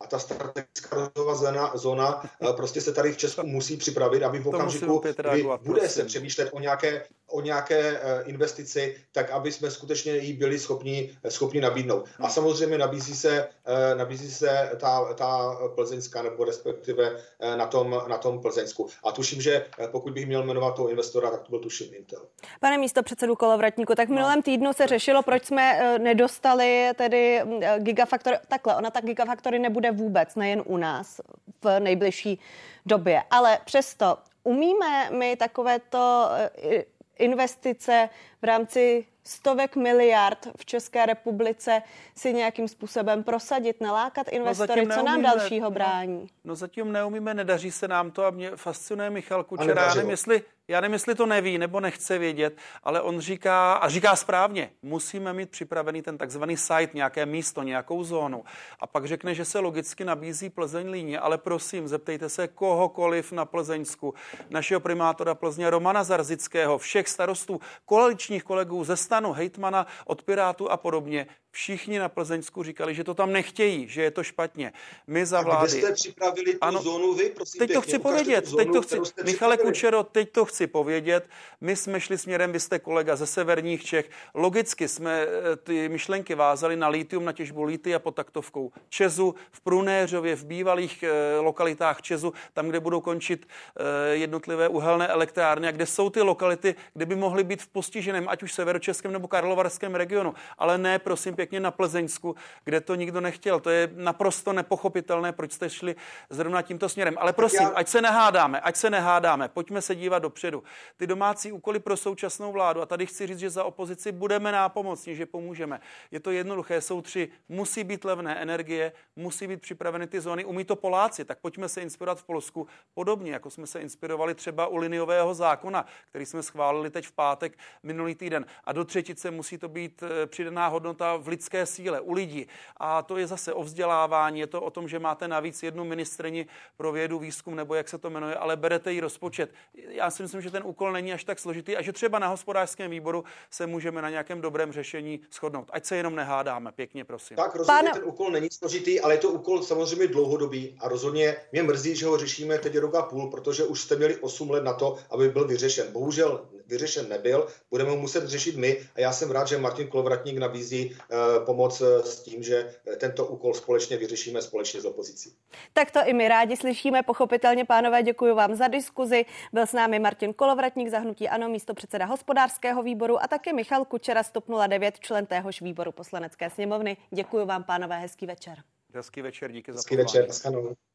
[0.00, 4.48] A ta strategická rozvojová zóna, zóna prostě se tady v Česku musí připravit, aby v
[4.48, 10.16] okamžiku, kdy bude se přemýšlet o nějaké o nějaké eh, investici, tak aby jsme skutečně
[10.16, 12.08] jí byli schopni, schopni nabídnout.
[12.18, 12.30] A hmm.
[12.30, 18.18] samozřejmě nabízí se, eh, nabízí se ta, ta plzeňská, nebo respektive eh, na tom, na
[18.18, 18.88] tom plzeňsku.
[19.04, 22.26] A tuším, že pokud bych měl jmenovat toho investora, tak to byl tuším Intel.
[22.60, 24.14] Pane místo předsedu Kolovratníku, tak v no.
[24.14, 27.42] minulém týdnu se řešilo, proč jsme nedostali tedy
[27.78, 31.20] Gigafactory, takhle, ona ta Gigafactory nebude vůbec, nejen u nás
[31.62, 32.40] v nejbližší
[32.86, 33.22] době.
[33.30, 36.84] Ale přesto umíme my takovéto eh,
[37.20, 38.08] investice
[38.42, 41.82] v rámci stovek miliard v České republice
[42.16, 46.20] si nějakým způsobem prosadit, nalákat no, investory, no co nám dalšího brání?
[46.20, 49.46] No, no zatím neumíme, nedaří se nám to a mě fascinuje Michal
[49.94, 54.16] nevím, jestli, já nevím, jestli to neví nebo nechce vědět, ale on říká, a říká
[54.16, 58.44] správně, musíme mít připravený ten takzvaný site, nějaké místo, nějakou zónu.
[58.80, 63.44] A pak řekne, že se logicky nabízí Plzeň líně, ale prosím, zeptejte se kohokoliv na
[63.44, 64.14] Plzeňsku,
[64.50, 70.76] našeho primátora Plzně Romana Zarzického, všech starostů, koaličních kolegů ze stanu, hejtmana od Pirátu a
[70.76, 71.26] podobně.
[71.52, 74.72] Všichni na Plzeňsku říkali, že to tam nechtějí, že je to špatně.
[75.06, 75.62] My za vlády...
[75.62, 78.72] A kde jste připravili tu ano, zónu vy, prosím Teď to chci povědět, zónu, teď
[78.72, 81.28] to chci, Michale Kučero, teď to chci povědět.
[81.60, 84.10] My jsme šli směrem, vy jste kolega ze severních Čech.
[84.34, 89.60] Logicky jsme eh, ty myšlenky vázali na litium, na těžbu litia pod taktovkou Čezu, v
[89.60, 95.70] Prunéřově, v bývalých eh, lokalitách Čezu, tam, kde budou končit eh, jednotlivé uhelné elektrárny a
[95.70, 99.94] kde jsou ty lokality, kde by mohly být v postiženém, ať už severočeském nebo karlovarském
[99.94, 100.34] regionu.
[100.58, 103.60] Ale ne, prosím, pěkně na Plzeňsku, kde to nikdo nechtěl.
[103.60, 105.96] To je naprosto nepochopitelné, proč jste šli
[106.30, 107.14] zrovna tímto směrem.
[107.18, 110.62] Ale prosím, ať se nehádáme, ať se nehádáme, pojďme se dívat dopředu.
[110.96, 115.16] Ty domácí úkoly pro současnou vládu, a tady chci říct, že za opozici budeme nápomocní,
[115.16, 115.80] že pomůžeme.
[116.10, 117.28] Je to jednoduché, jsou tři.
[117.48, 121.80] Musí být levné energie, musí být připraveny ty zóny, umí to Poláci, tak pojďme se
[121.80, 126.90] inspirovat v Polsku podobně, jako jsme se inspirovali třeba u liniového zákona, který jsme schválili
[126.90, 128.46] teď v pátek minulý týden.
[128.64, 132.46] A do třetice musí to být eh, přidaná hodnota v lidské síle, u lidí.
[132.76, 136.46] A to je zase o vzdělávání, je to o tom, že máte navíc jednu ministreni
[136.76, 139.50] pro vědu, výzkum, nebo jak se to jmenuje, ale berete jí rozpočet.
[139.74, 142.90] Já si myslím, že ten úkol není až tak složitý a že třeba na hospodářském
[142.90, 145.70] výboru se můžeme na nějakém dobrém řešení shodnout.
[145.72, 147.36] Ať se jenom nehádáme, pěkně prosím.
[147.36, 147.90] Tak rozhodně Pane...
[147.92, 152.06] ten úkol není složitý, ale je to úkol samozřejmě dlouhodobý a rozhodně mě mrzí, že
[152.06, 155.28] ho řešíme teď rok a půl, protože už jste měli 8 let na to, aby
[155.28, 155.92] byl vyřešen.
[155.92, 160.38] Bohužel vyřešen nebyl, budeme ho muset řešit my a já jsem rád, že Martin Kolovratník
[160.38, 165.36] nabízí uh, pomoc eh, s tím, že eh, tento úkol společně vyřešíme společně s opozicí.
[165.72, 169.24] Tak to i my rádi slyšíme, pochopitelně, pánové, děkuji vám za diskuzi.
[169.52, 174.22] Byl s námi Martin Kolovratník, zahnutí Ano, místo předseda hospodářského výboru a také Michal Kučera,
[174.22, 176.96] stop 09, člen téhož výboru poslanecké sněmovny.
[177.10, 178.58] Děkuji vám, pánové, hezký večer.
[178.94, 180.26] Hezký večer, díky hezký za pozvání.
[180.26, 180.89] Hezký večer,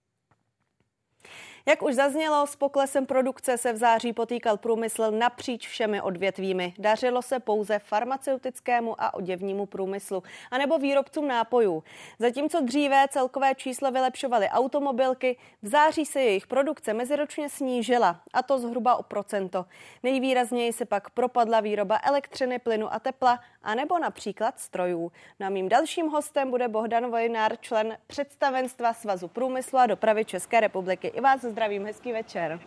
[1.68, 6.74] jak už zaznělo, s poklesem produkce se v září potýkal průmysl napříč všemi odvětvími.
[6.80, 11.84] Dařilo se pouze farmaceutickému a oděvnímu průmyslu, anebo výrobcům nápojů.
[12.20, 18.60] Zatímco dříve celkové číslo vylepšovaly automobilky, v září se jejich produkce meziročně snížila, a to
[18.60, 19.66] zhruba o procento.
[20.04, 25.12] Nejvýrazněji se pak propadla výroba elektřiny, plynu a tepla, anebo například strojů.
[25.40, 31.08] No mým dalším hostem bude Bohdan Vojnár, člen představenstva Svazu průmyslu a dopravy České republiky.
[31.08, 32.60] I vás zdravím, hezký večer.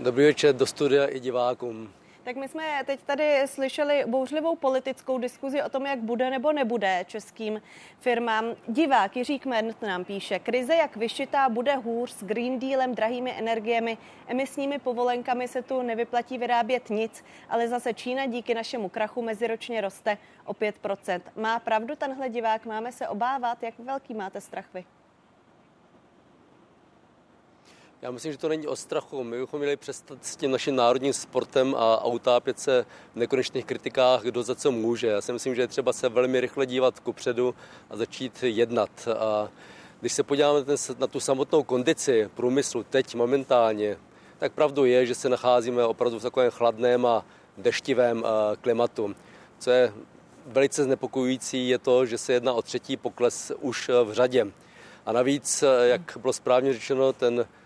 [0.00, 1.92] Dobrý večer do studia i divákům.
[2.22, 7.04] Tak my jsme teď tady slyšeli bouřlivou politickou diskuzi o tom, jak bude nebo nebude
[7.06, 7.62] českým
[7.98, 8.44] firmám.
[8.68, 13.98] Divák Jiří Kment nám píše, krize jak vyšitá bude hůř s Green Dealem, drahými energiemi,
[14.26, 20.18] emisními povolenkami se tu nevyplatí vyrábět nic, ale zase Čína díky našemu krachu meziročně roste
[20.44, 21.20] o 5%.
[21.36, 24.84] Má pravdu tenhle divák, máme se obávat, jak velký máte strach vy?
[28.02, 29.24] Já myslím, že to není o strachu.
[29.24, 34.22] My bychom měli přestat s tím naším národním sportem a utápět se v nekonečných kritikách,
[34.22, 35.06] kdo za co může.
[35.06, 37.54] Já si myslím, že je třeba se velmi rychle dívat kupředu
[37.90, 39.08] a začít jednat.
[39.18, 39.48] A
[40.00, 40.64] když se podíváme
[40.98, 43.96] na tu samotnou kondici průmyslu teď momentálně,
[44.38, 47.24] tak pravdou je, že se nacházíme opravdu v takovém chladném a
[47.58, 48.24] deštivém
[48.60, 49.14] klimatu.
[49.58, 49.92] Co je
[50.46, 54.46] velice znepokojující, je to, že se jedná o třetí pokles už v řadě.
[55.06, 57.59] A navíc, jak bylo správně řečeno, ten Eh,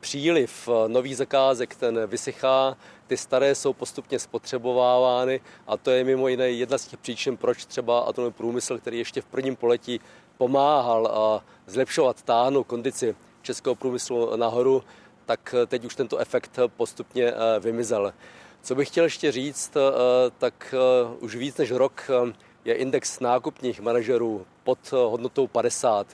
[0.00, 6.28] příliv eh, nových zakázek ten vysychá, ty staré jsou postupně spotřebovávány a to je mimo
[6.28, 10.00] jiné jedna z těch příčin, proč třeba atomový průmysl, který ještě v prvním poletí
[10.38, 14.82] pomáhal a zlepšovat, táhnout kondici českého průmyslu nahoru,
[15.26, 18.12] tak teď už tento efekt postupně eh, vymizel.
[18.62, 19.72] Co bych chtěl ještě říct,
[20.38, 20.74] tak
[21.20, 22.10] už víc než rok
[22.64, 26.06] je index nákupních manažerů pod hodnotou 50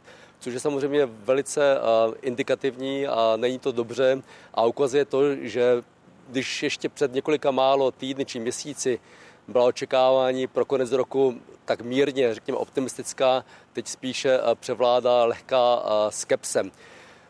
[0.42, 1.78] což je samozřejmě velice
[2.22, 4.22] indikativní a není to dobře
[4.54, 5.82] a ukazuje to, že
[6.28, 9.00] když ještě před několika málo týdny či měsíci
[9.48, 16.62] byla očekávání pro konec roku tak mírně, řekněme optimistická, teď spíše převládá lehká skepse.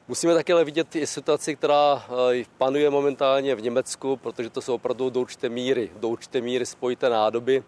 [0.08, 2.04] Musíme také ale vidět i situaci, která
[2.58, 7.10] panuje momentálně v Německu, protože to jsou opravdu do určité míry, do určité míry spojité
[7.10, 7.62] nádoby.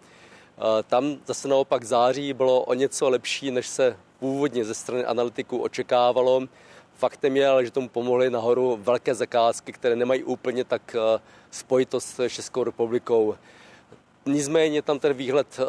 [0.87, 6.41] Tam zase naopak září bylo o něco lepší, než se původně ze strany analytiků očekávalo.
[6.93, 10.95] Faktem je, ale že tomu pomohly nahoru velké zakázky, které nemají úplně tak
[11.51, 13.35] spojitost s Českou republikou.
[14.25, 15.59] Nicméně tam ten výhled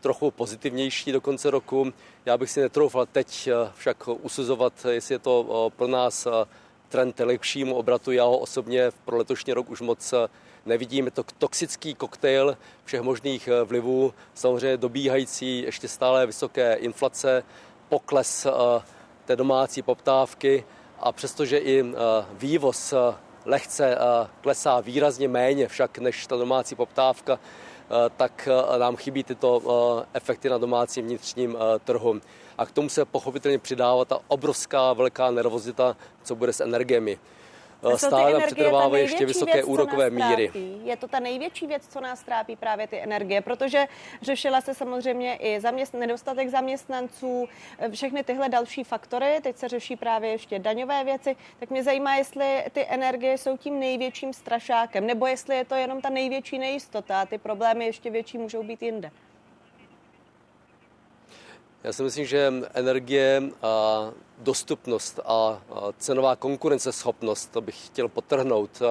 [0.00, 1.92] trochu pozitivnější do konce roku.
[2.26, 6.26] Já bych si netroufal teď však usuzovat, jestli je to pro nás
[6.88, 8.12] trend lepšímu obratu.
[8.12, 10.14] Já ho osobně pro letošní rok už moc
[10.66, 11.04] nevidím.
[11.04, 17.42] Je to toxický koktejl všech možných eh, vlivů, samozřejmě dobíhající ještě stále vysoké inflace,
[17.94, 18.50] pokles eh,
[19.24, 20.64] té domácí poptávky
[21.00, 21.94] a přestože i eh,
[22.32, 22.94] vývoz
[23.44, 23.98] lehce
[24.40, 27.38] klesá výrazně méně však než ta domácí poptávka,
[28.16, 29.62] tak nám chybí tyto
[30.14, 32.20] efekty na domácím vnitřním trhu.
[32.58, 37.18] A k tomu se pochopitelně přidává ta obrovská velká nervozita, co bude s energiemi.
[37.96, 40.50] Stále přetrvávají ještě vysoké věc, úrokové míry.
[40.84, 43.86] Je to ta největší věc, co nás trápí právě ty energie, protože
[44.22, 47.48] řešila se samozřejmě i zaměst, nedostatek zaměstnanců,
[47.90, 52.64] všechny tyhle další faktory, teď se řeší právě ještě daňové věci, tak mě zajímá, jestli
[52.72, 57.26] ty energie jsou tím největším strašákem, nebo jestli je to jenom ta největší nejistota a
[57.26, 59.10] ty problémy ještě větší můžou být jinde.
[61.84, 64.04] Já si myslím, že energie a
[64.38, 65.60] dostupnost a
[65.98, 68.82] cenová konkurenceschopnost, to bych chtěl potrhnout,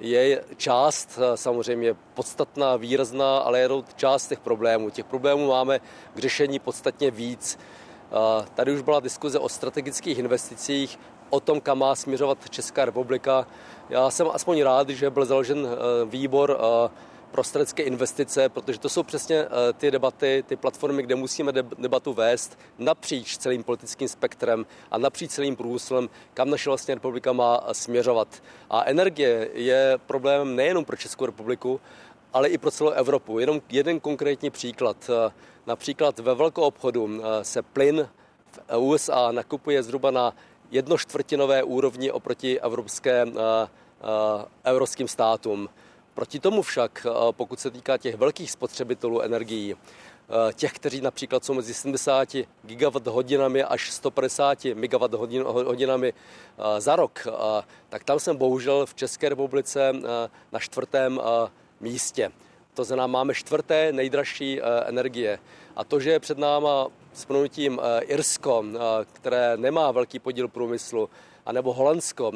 [0.00, 4.90] je část samozřejmě podstatná, výrazná, ale je to část těch problémů.
[4.90, 5.80] Těch problémů máme
[6.14, 7.58] k řešení podstatně víc.
[8.54, 10.98] Tady už byla diskuze o strategických investicích,
[11.30, 13.46] o tom, kam má směřovat Česká republika.
[13.88, 15.68] Já jsem aspoň rád, že byl založen
[16.04, 16.58] výbor
[17.34, 22.12] pro strategické investice, protože to jsou přesně eh, ty debaty, ty platformy, kde musíme debatu
[22.12, 28.42] vést napříč celým politickým spektrem a napříč celým průmyslem, kam naše vlastně republika má směřovat.
[28.70, 31.80] A energie je problémem nejenom pro Českou republiku,
[32.32, 33.38] ale i pro celou Evropu.
[33.38, 35.10] Jenom jeden konkrétní příklad.
[35.10, 35.32] Eh,
[35.66, 38.08] například ve velkou obchodu eh, se plyn
[38.46, 40.36] v USA nakupuje zhruba na
[40.70, 43.26] jednočtvrtinové úrovni oproti evropské,
[44.64, 45.68] evropským státům.
[46.14, 51.44] Proti tomu však, eh, pokud se týká těch velkých spotřebitelů energií, eh, těch, kteří například
[51.44, 57.26] jsou mezi 70 gigawatt hodinami až 150 megawatt hodinami eh, za rok,
[57.88, 59.92] tak tam jsem bohužel v České republice
[60.52, 61.20] na čtvrtém
[61.80, 62.30] místě.
[62.74, 65.38] To znamená, máme čtvrté nejdražší energie.
[65.76, 67.26] A to, že je před náma s
[68.00, 68.64] Irsko,
[69.12, 71.10] které nemá velký podíl průmyslu,
[71.46, 72.32] anebo Holandsko,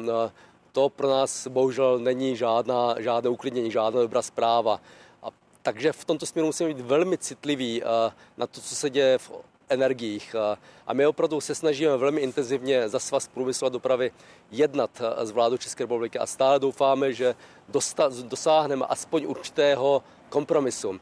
[0.71, 4.81] to pro nás bohužel není žádná, žádné uklidnění, žádná dobrá zpráva.
[5.23, 5.27] A
[5.61, 9.31] takže v tomto směru musíme být velmi citliví eh, na to, co se děje v
[9.69, 10.35] energiích.
[10.35, 10.57] Eh,
[10.87, 14.11] a my opravdu se snažíme velmi intenzivně za svaz průmyslu a dopravy
[14.51, 17.35] jednat eh, s vládou České republiky a stále doufáme, že
[17.69, 20.99] dosta, dosáhneme aspoň určitého kompromisu.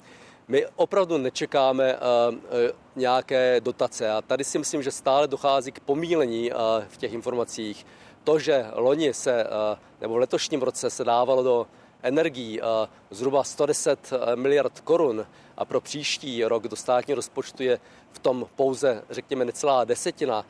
[0.49, 1.99] My opravdu nečekáme
[2.95, 6.51] nějaké dotace a tady si myslím, že stále dochází k pomílení
[6.88, 7.86] v těch informacích
[8.28, 9.47] to, že loni se, eh,
[10.01, 11.67] nebo v letošním roce se dávalo do
[12.03, 15.25] energií eh, zhruba 110 eh, miliard korun
[15.57, 17.80] a pro příští rok do státního rozpočtu je
[18.11, 20.45] v tom pouze, řekněme, necelá desetina,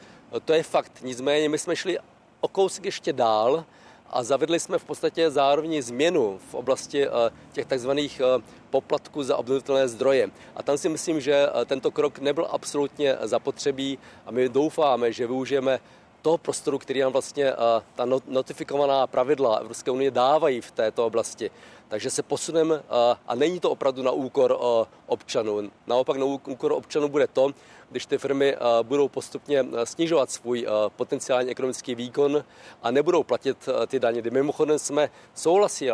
[0.45, 0.91] to je fakt.
[1.01, 1.97] Nicméně my jsme šli
[2.41, 3.65] o kousek ještě dál
[4.09, 7.07] a zavedli jsme v podstatě zároveň změnu v oblasti
[7.51, 8.21] těch takzvaných
[8.69, 10.29] poplatků za obnovitelné zdroje.
[10.55, 15.79] A tam si myslím, že tento krok nebyl absolutně zapotřebí a my doufáme, že využijeme
[16.21, 17.55] toho prostoru, který nám vlastně eh,
[17.95, 21.51] ta notifikovaná pravidla Evropské unie dávají v této oblasti.
[21.87, 25.71] Takže se posuneme eh, a není to opravdu na úkor eh, občanů.
[25.87, 27.49] Naopak na úkor občanů bude to,
[27.89, 32.43] když ty firmy budou postupně snižovat svůj potenciální ekonomický výkon
[32.83, 34.23] a nebudou platit ty daně.
[34.29, 35.91] Mimochodem jsme souhlasili,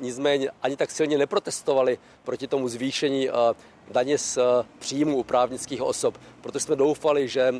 [0.00, 3.28] nicméně ani tak silně neprotestovali proti tomu zvýšení
[3.90, 4.38] daně z
[4.78, 7.54] příjmu u právnických osob, protože jsme doufali, že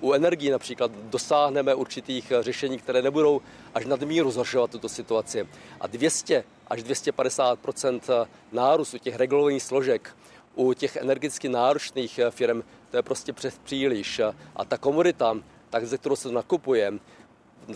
[0.00, 3.40] u energií například dosáhneme určitých řešení, které nebudou
[3.74, 5.48] až nadmíru zhoršovat tuto situaci.
[5.80, 10.16] A 200 až 250% nárůstu těch regulovaných složek
[10.54, 14.20] u těch energeticky náročných firm, to je prostě přes příliš.
[14.56, 15.36] A ta komodita,
[15.70, 16.92] tak ze kterou se nakupuje,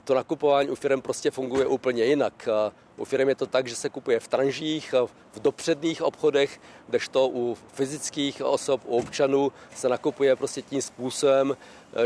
[0.05, 2.49] to nakupování u firm prostě funguje úplně jinak.
[2.97, 4.95] U firm je to tak, že se kupuje v tranžích,
[5.33, 11.57] v dopředných obchodech, kdežto u fyzických osob, u občanů se nakupuje prostě tím způsobem,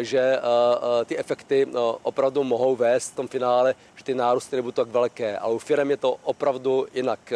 [0.00, 1.66] že eh, eh, ty efekty
[2.02, 5.38] opravdu mohou vést v tom finále, že ty nárůsty nebudou tak velké.
[5.38, 7.32] Ale u firm je to opravdu jinak.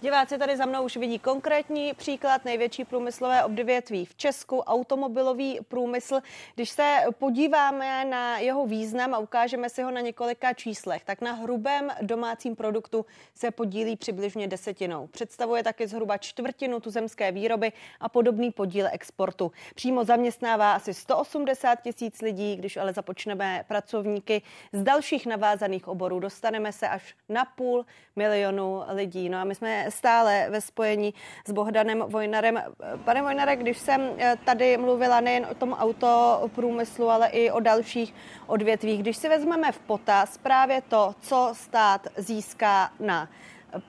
[0.00, 6.20] Diváci tady za mnou už vidí konkrétní příklad největší průmyslové odvětví v Česku, automobilový průmysl.
[6.54, 11.32] Když se podíváme na jeho význam a ukážeme si ho na několika číslech, tak na
[11.32, 15.06] hrubém domácím produktu se podílí přibližně desetinou.
[15.06, 19.52] Představuje taky zhruba čtvrtinu tuzemské výroby a podobný podíl exportu.
[19.74, 24.42] Přímo zaměstnává asi 180 tisíc lidí, když ale započneme pracovníky
[24.72, 27.86] z dalších navázaných oborů, dostaneme se až na půl
[28.16, 29.28] milionu lidí.
[29.28, 31.14] No a my jsme stále ve spojení
[31.46, 32.62] s Bohdanem Vojnarem.
[33.04, 38.14] Pane Vojnare, když jsem eh, tady mluvila nejen o tom autoprůmyslu, ale i o dalších
[38.46, 43.28] odvětvích, když si vezmeme v potaz právě to, co stát získá na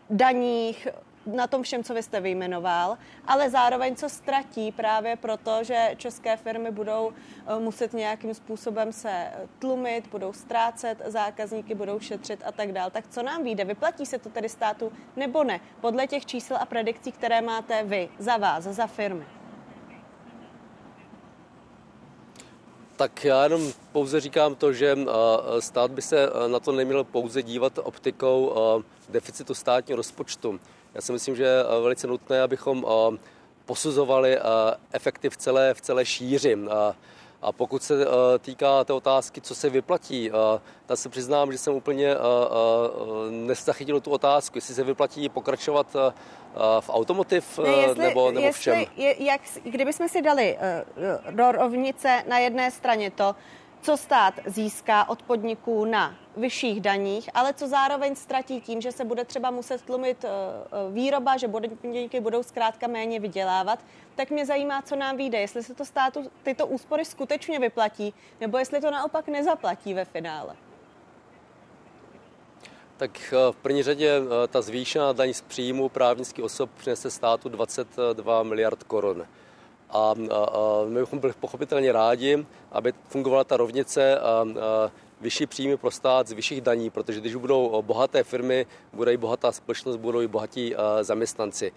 [0.09, 0.87] daních,
[1.27, 2.97] na tom všem, co vy jste vyjmenoval,
[3.27, 7.11] ale zároveň co ztratí právě proto, že české firmy budou
[7.47, 9.27] eh, muset nějakým způsobem se
[9.59, 12.91] tlumit, budou ztrácet zákazníky, budou šetřit a tak dále.
[12.91, 13.65] Tak co nám vyjde?
[13.65, 15.59] Vyplatí se to tedy státu nebo ne?
[15.81, 19.25] Podle těch čísel a predikcí, které máte vy, za vás, za firmy.
[22.95, 27.03] Tak já jenom pouze říkám to, že eh, stát by se eh, na to neměl
[27.03, 28.53] pouze dívat optikou
[29.09, 30.59] deficitu státního rozpočtu.
[30.95, 33.17] Já si myslím, že je eh, velice nutné, abychom eh,
[33.65, 34.41] posuzovali eh,
[34.91, 36.57] efekty v celé, v celé šíři.
[37.41, 37.93] A pokud se
[38.39, 40.31] týká té otázky, co se vyplatí,
[40.85, 42.15] tak se přiznám, že jsem úplně
[43.29, 45.95] nezachytil tu otázku, jestli se vyplatí pokračovat
[46.79, 48.85] v automotiv ne, jestli, nebo, nebo jestli, v čem.
[48.95, 50.57] Je, jak, kdybychom si dali
[51.31, 53.35] do rovnice na jedné straně to,
[53.87, 59.05] co stát získá od podniků na vyšších daních, ale co zároveň ztratí tím, že se
[59.05, 63.79] bude třeba muset tlumit eh, eh, výroba, že podniky budou zkrátka méně vydělávat,
[64.15, 68.57] tak mě zajímá, co nám vyjde, jestli se to státu tyto úspory skutečně vyplatí, nebo
[68.57, 70.55] jestli to naopak nezaplatí ve finále.
[72.97, 78.43] Tak eh, v první řadě ta zvýšená daň z příjmu právnických osob přinese státu 22
[78.43, 79.27] miliard korun.
[79.89, 84.45] A, a, a my bychom byli pochopitelně rádi, aby fungovala ta rovnice a, a
[85.21, 89.51] vyšší příjmy pro stát z vyšších daní, protože když budou bohaté firmy, bude i bohatá
[89.51, 91.71] společnost, budou i bohatí a, zaměstnanci.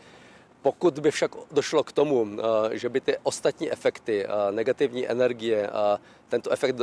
[0.63, 2.29] Pokud by však došlo k tomu,
[2.71, 5.71] že by ty ostatní efekty, negativní energie
[6.29, 6.77] tento efekt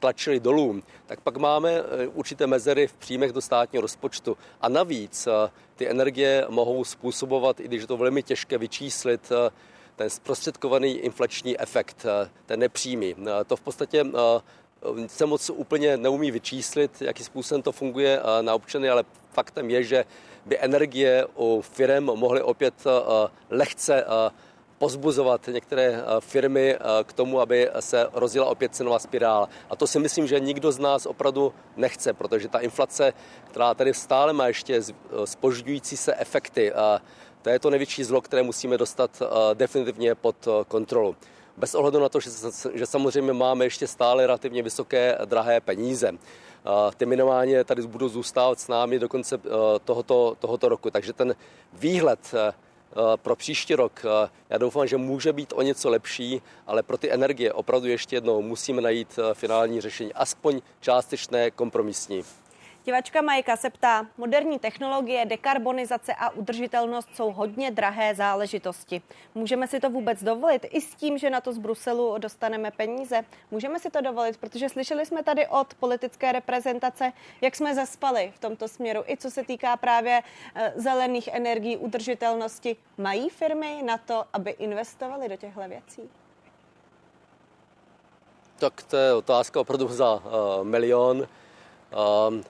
[0.00, 4.36] tlačili dolů, tak pak máme e, určité mezery v příjmech do státního rozpočtu.
[4.60, 5.28] A navíc
[5.76, 9.32] ty energie mohou způsobovat, i když je to velmi těžké vyčíslit,
[10.00, 13.14] ten zprostředkovaný inflační efekt, eh, ten nepřímý.
[13.18, 18.54] Eh, to v podstatě eh, se moc úplně neumí vyčíslit, jakým způsobem to funguje na
[18.54, 20.04] občany, ale faktem je, že
[20.46, 22.74] by energie u firm mohly opět
[23.50, 24.04] lehce
[24.78, 29.48] pozbuzovat některé firmy k tomu, aby se rozjela opět cenová spirála.
[29.70, 33.12] A to si myslím, že nikdo z nás opravdu nechce, protože ta inflace,
[33.50, 34.80] která tady stále má ještě
[35.24, 36.72] spožďující se efekty,
[37.42, 41.16] to je to největší zlo, které musíme dostat eh, definitivně pod eh, kontrolu.
[41.56, 42.30] Bez ohledu na to, že,
[42.74, 46.10] že samozřejmě máme ještě stále relativně vysoké drahé peníze.
[46.12, 49.40] Eh, ty minimálně tady budou zůstávat s námi do konce
[49.84, 50.90] tohoto, tohoto roku.
[50.90, 51.34] Takže ten
[51.72, 52.34] výhled
[53.22, 54.02] pro příští rok,
[54.50, 58.42] já doufám, že může být o něco lepší, ale pro ty energie opravdu ještě jednou
[58.42, 62.24] musíme najít finální řešení, aspoň částečné kompromisní.
[62.84, 69.02] Divačka Majka se ptá, moderní technologie, dekarbonizace a udržitelnost jsou hodně drahé záležitosti.
[69.34, 73.24] Můžeme si to vůbec dovolit i s tím, že na to z Bruselu dostaneme peníze?
[73.50, 78.38] Můžeme si to dovolit, protože slyšeli jsme tady od politické reprezentace, jak jsme zaspali v
[78.38, 80.22] tomto směru, i co se týká právě
[80.54, 82.76] eh, zelených energií, udržitelnosti.
[82.98, 86.10] Mají firmy na to, aby investovali do těchto věcí?
[88.58, 90.20] Tak to je otázka opravdu za uh,
[90.64, 91.18] milion.
[92.28, 92.44] Um,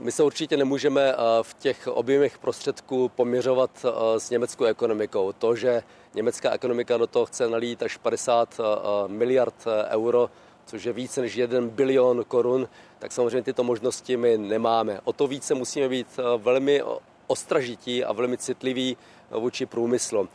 [0.00, 5.32] my se určitě nemůžeme eh, v těch objemech prostředků poměřovat eh, s německou ekonomikou.
[5.32, 5.82] To, že
[6.14, 8.62] německá ekonomika do toho chce nalít až 50 eh,
[9.08, 10.30] miliard euro,
[10.66, 12.68] což je více než 1 bilion korun,
[12.98, 15.00] tak samozřejmě tyto možnosti my nemáme.
[15.04, 16.82] O to více musíme být velmi
[17.26, 18.96] ostražití a velmi citliví
[19.30, 20.28] vůči průmyslu.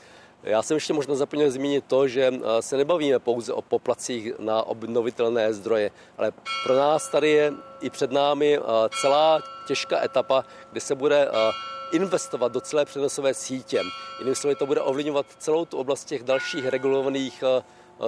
[0.43, 4.63] Já jsem ještě možná zapomněl zmínit to, že eh, se nebavíme pouze o poplacích na
[4.63, 6.31] obnovitelné zdroje, ale
[6.63, 8.61] pro nás tady je i před námi eh,
[9.01, 11.51] celá těžká etapa, kde se bude eh,
[11.91, 13.81] investovat do celé přenosové sítě.
[14.19, 17.43] Jinými slovy, to bude ovlivňovat celou tu oblast těch dalších regulovaných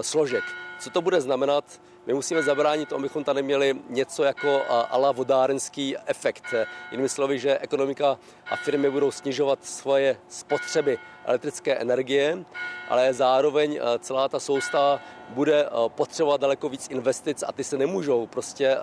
[0.02, 0.44] složek.
[0.80, 1.64] Co to bude znamenat?
[2.10, 6.44] My musíme zabránit abychom tady měli něco jako ala vodárenský efekt.
[6.92, 8.20] Jinými slovy, že ekonomika
[8.52, 12.46] a firmy budou snižovat svoje spotřeby elektrické energie,
[12.90, 15.00] ale zároveň celá ta soustava
[15.30, 18.78] bude potřebovat daleko víc investic a ty se nemůžou prostě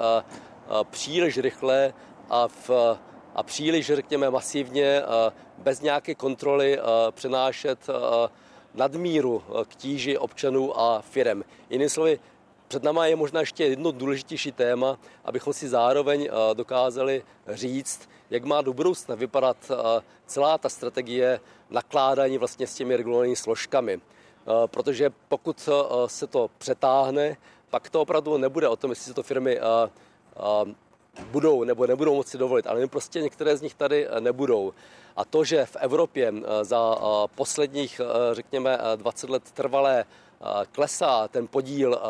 [0.90, 1.94] příliš rychle
[2.30, 2.70] a v
[3.34, 5.02] a příliš, řekněme, masivně,
[5.58, 6.78] bez nějaké kontroly
[7.10, 7.86] přenášet
[8.74, 11.44] nadmíru k tíži občanů a firem.
[11.70, 12.20] Jinými slovy,
[12.68, 18.62] před náma je možná ještě jedno důležitější téma, abychom si zároveň dokázali říct, jak má
[18.62, 19.56] do budoucna vypadat
[20.26, 21.40] celá ta strategie
[21.70, 24.00] nakládání vlastně s těmi regulovanými složkami.
[24.66, 25.68] Protože pokud
[26.06, 27.36] se to přetáhne,
[27.70, 29.60] pak to opravdu nebude o tom, jestli se to firmy
[31.30, 34.72] budou nebo nebudou moci dovolit, ale prostě některé z nich tady nebudou.
[35.16, 36.96] A to, že v Evropě za
[37.34, 38.00] posledních,
[38.32, 40.04] řekněme, 20 let trvalé
[40.72, 42.00] klesá ten podíl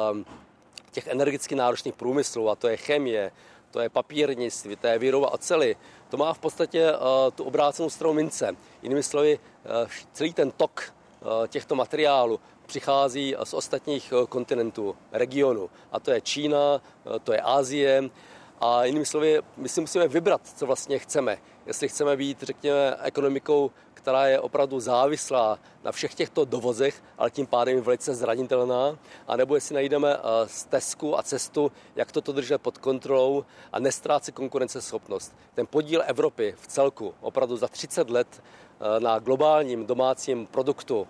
[0.97, 3.31] těch energeticky náročných průmyslů, a to je chemie,
[3.71, 5.77] to je papírnictví, to je výroba ocely,
[6.09, 6.93] to má v podstatě
[7.35, 8.57] tu obrácenou stranu mince.
[8.83, 9.39] Jinými slovy,
[10.13, 10.95] celý ten tok
[11.49, 15.71] těchto materiálů přichází z ostatních kontinentů, regionu.
[15.93, 16.81] A to je Čína,
[17.25, 18.11] to je Asie.
[18.61, 21.39] A jinými slovy, my si musíme vybrat, co vlastně chceme.
[21.67, 23.71] Jestli chceme být, řekněme, ekonomikou,
[24.07, 29.55] která je opravdu závislá na všech těchto dovozech, ale tím pádem je velice zranitelná, anebo
[29.55, 35.37] jestli najdeme stezku a cestu, jak toto držet pod kontrolou a nestrácet konkurenceschopnost.
[35.55, 38.43] Ten podíl Evropy v celku opravdu za 30 let
[38.99, 41.09] na globálním domácím produktu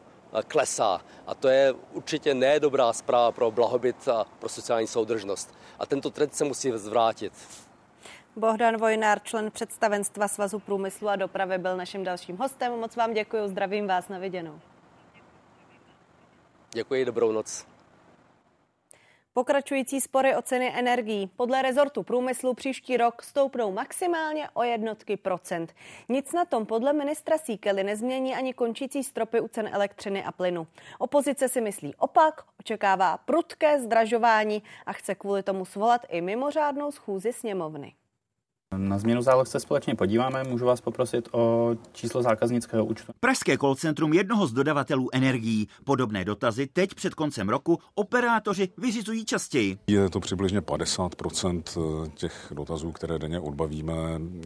[0.48, 1.00] klesá.
[1.26, 5.54] A to je určitě nedobrá zpráva pro blahobyt a pro sociální soudržnost.
[5.78, 7.32] A tento trend se musí zvrátit.
[8.38, 12.72] Bohdan Vojnár, člen představenstva Svazu průmyslu a dopravy, byl naším dalším hostem.
[12.72, 14.60] Moc vám děkuji, zdravím vás na viděnou.
[16.74, 17.66] Děkuji, dobrou noc.
[19.32, 25.74] Pokračující spory o ceny energií podle rezortu průmyslu příští rok stoupnou maximálně o jednotky procent.
[26.08, 30.66] Nic na tom podle ministra Síkely nezmění ani končící stropy u cen elektřiny a plynu.
[30.98, 37.32] Opozice si myslí opak, očekává prudké zdražování a chce kvůli tomu svolat i mimořádnou schůzi
[37.32, 37.94] sněmovny.
[38.74, 40.44] Na změnu záloh se společně podíváme.
[40.44, 43.12] Můžu vás poprosit o číslo zákaznického účtu.
[43.20, 45.68] Pražské call centrum jednoho z dodavatelů energií.
[45.84, 49.78] Podobné dotazy teď před koncem roku operátoři vyřizují častěji.
[49.86, 53.94] Je to přibližně 50% eh, těch dotazů, které denně odbavíme.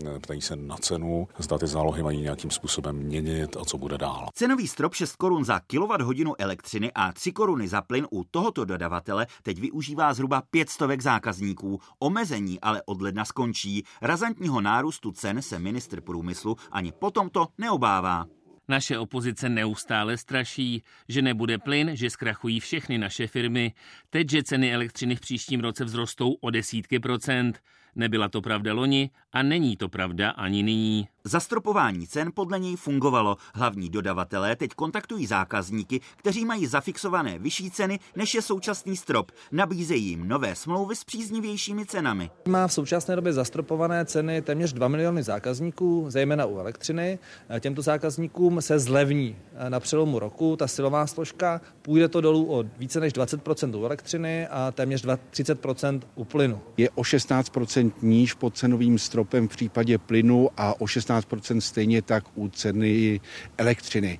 [0.07, 3.99] Eh, ptají se na cenu, zda ty zálohy mají nějakým způsobem měnit a co bude
[3.99, 4.29] dál.
[4.35, 9.27] Cenový strop 6 korun za kWh elektřiny a 3 koruny za plyn u tohoto dodavatele
[9.43, 11.81] teď využívá zhruba 500 zákazníků.
[11.99, 18.27] Omezení ale od ledna skončí razantního nárůstu cen se ministr průmyslu ani potom to neobává.
[18.71, 23.73] Naše opozice neustále straší, že nebude plyn, že zkrachují všechny naše firmy.
[24.11, 27.61] Teď, že ceny elektřiny v příštím roce vzrostou o desítky procent.
[27.97, 31.09] Nebyla to pravda loni a není to pravda ani nyní.
[31.25, 33.37] Zastropování cen podle něj fungovalo.
[33.55, 39.33] Hlavní dodavatelé teď kontaktují zákazníky, kteří mají zafixované vyšší ceny než je současný strop.
[39.53, 42.31] Nabízejí jim nové smlouvy s příznivějšími cenami.
[42.49, 47.18] Má v současné době zastropované ceny téměř 2 miliony zákazníků, zejména u elektřiny.
[47.61, 49.37] Těmto zákazníkům se zlevní
[49.69, 51.61] na přelomu roku ta silová složka.
[51.83, 56.61] Půjde to dolů o více než 20% u elektřiny a téměř 30% u plynu.
[56.77, 62.25] Je o 16% níž pod cenovým stropem v případě plynu a o 16% stejně tak
[62.35, 63.21] u ceny
[63.59, 64.19] elektřiny.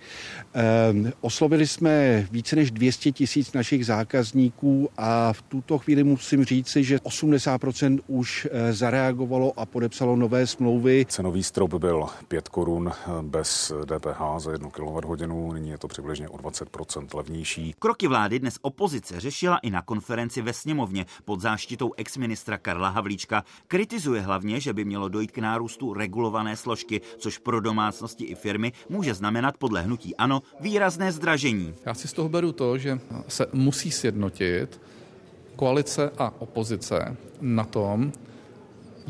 [0.53, 6.85] Ehm, oslovili jsme více než 200 tisíc našich zákazníků a v tuto chvíli musím říci,
[6.85, 11.07] že 80% už eh, zareagovalo a podepsalo nové smlouvy.
[11.09, 16.29] Cenový strop byl 5 korun eh, bez DPH za 1 kWh, nyní je to přibližně
[16.29, 17.75] o 20% levnější.
[17.79, 23.45] Kroky vlády dnes opozice řešila i na konferenci ve sněmovně pod záštitou exministra Karla Havlíčka.
[23.69, 28.73] Kritizuje hlavně, že by mělo dojít k nárůstu regulované složky, což pro domácnosti i firmy
[28.89, 31.75] může znamenat podle hnutí ANO výrazné zdražení.
[31.87, 34.81] Já si z toho beru to, že se musí sjednotit
[35.57, 38.13] koalice a opozice na tom,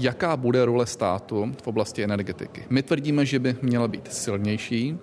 [0.01, 2.65] jaká bude role státu v oblasti energetiky.
[2.71, 4.99] My tvrdíme, že by měla být silnější,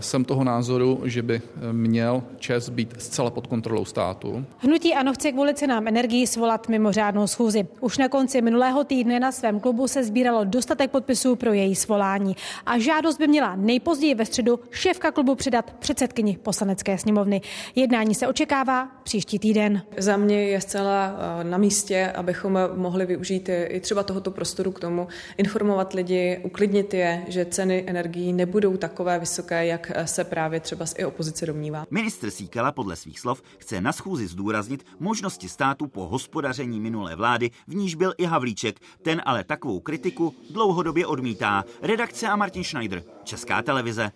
[0.00, 1.42] jsem toho názoru, že by
[1.72, 4.44] měl ČES být zcela pod kontrolou státu.
[4.58, 7.66] Hnutí ANO chce kvůli cenám energií svolat mimořádnou schůzi.
[7.80, 12.36] Už na konci minulého týdne na svém klubu se sbíralo dostatek podpisů pro její svolání
[12.66, 17.40] a žádost by měla nejpozději ve středu šéfka klubu předat předsedkyni poslanecké sněmovny.
[17.74, 19.82] Jednání se očekává příští týden.
[19.98, 24.80] Za mě je zcela eh, na místě, abychom mohli využít i třeba tohoto prostoru k
[24.80, 30.60] tomu, informovat lidi, uklidnit je, že ceny energií nebudou takové vysoké vysoké, jak se právě
[30.60, 31.86] třeba i opozice domnívá.
[31.90, 37.50] Ministr Síkela podle svých slov chce na schůzi zdůraznit možnosti státu po hospodaření minulé vlády,
[37.66, 38.80] v níž byl i Havlíček.
[39.02, 41.64] Ten ale takovou kritiku dlouhodobě odmítá.
[41.82, 44.10] Redakce a Martin Schneider, Česká televize.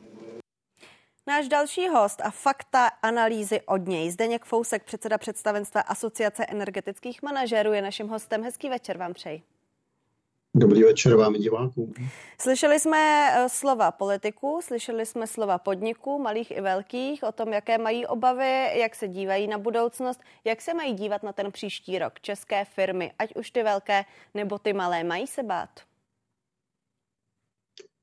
[1.27, 4.11] Náš další host a fakta analýzy od něj.
[4.11, 8.43] Zdeněk Fousek, předseda představenstva Asociace energetických manažerů, je naším hostem.
[8.43, 9.43] Hezký večer vám přeji.
[10.55, 11.93] Dobrý večer vám divákům.
[12.41, 17.79] Slyšeli jsme eh, slova politiků, slyšeli jsme slova podniků, malých i velkých, o tom, jaké
[17.79, 22.21] mají obavy, jak se dívají na budoucnost, jak se mají dívat na ten příští rok.
[22.21, 25.81] České firmy, ať už ty velké nebo ty malé, mají se bát?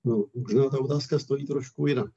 [0.04, 2.12] No, možná ta otázka stojí trošku jinak.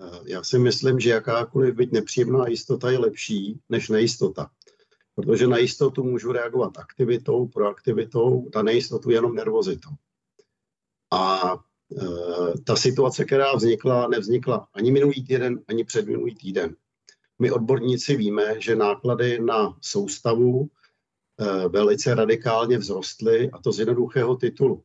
[0.00, 4.50] Eh, já si myslím, že jakákoliv byť nepříjemná jistota je lepší než nejistota
[5.14, 9.90] protože na jistotu můžu reagovat aktivitou, proaktivitou, na nejistotu jenom nervozitou.
[11.12, 16.76] A e, ta situace, která vznikla, nevznikla ani minulý týden, ani předminulý týden.
[17.38, 24.36] My odborníci víme, že náklady na soustavu e, velice radikálně vzrostly a to z jednoduchého
[24.36, 24.82] titulu.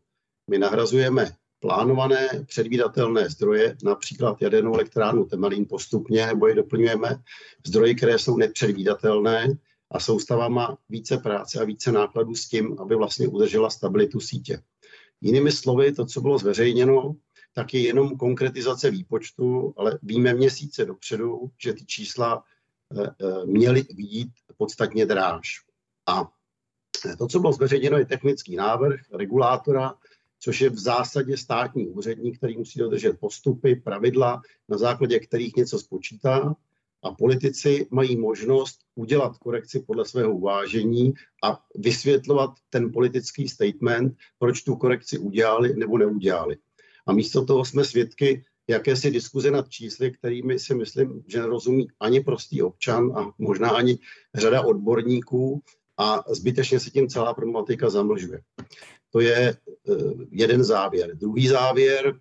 [0.49, 7.23] My nahrazujeme plánované předvídatelné zdroje, například jadernou elektrárnu Temelín postupně, nebo je doplňujeme
[7.65, 9.47] zdroje, které jsou nepředvídatelné,
[9.91, 14.61] a soustava má více práce a více nákladů s tím, aby vlastně udržela stabilitu sítě.
[15.21, 17.15] Jinými slovy, to, co bylo zveřejněno,
[17.53, 22.43] tak je jenom konkretizace výpočtu, ale víme měsíce dopředu, že ty čísla
[22.99, 25.65] eh, eh, měly být podstatně dráž.
[26.07, 26.31] A
[27.17, 29.93] to, co bylo zveřejněno, je technický návrh regulátora,
[30.39, 35.79] což je v zásadě státní úředník, který musí dodržet postupy, pravidla, na základě kterých něco
[35.79, 36.55] spočítá
[37.03, 44.61] a politici mají možnost udělat korekci podle svého uvážení a vysvětlovat ten politický statement, proč
[44.61, 46.57] tu korekci udělali nebo neudělali.
[47.07, 52.21] A místo toho jsme svědky jakési diskuze nad čísly, kterými si myslím, že nerozumí ani
[52.21, 53.97] prostý občan a možná ani
[54.35, 55.61] řada odborníků
[55.97, 58.41] a zbytečně se tím celá problematika zamlžuje.
[59.11, 59.55] To je eh,
[60.31, 61.17] jeden závěr.
[61.17, 62.19] Druhý závěr,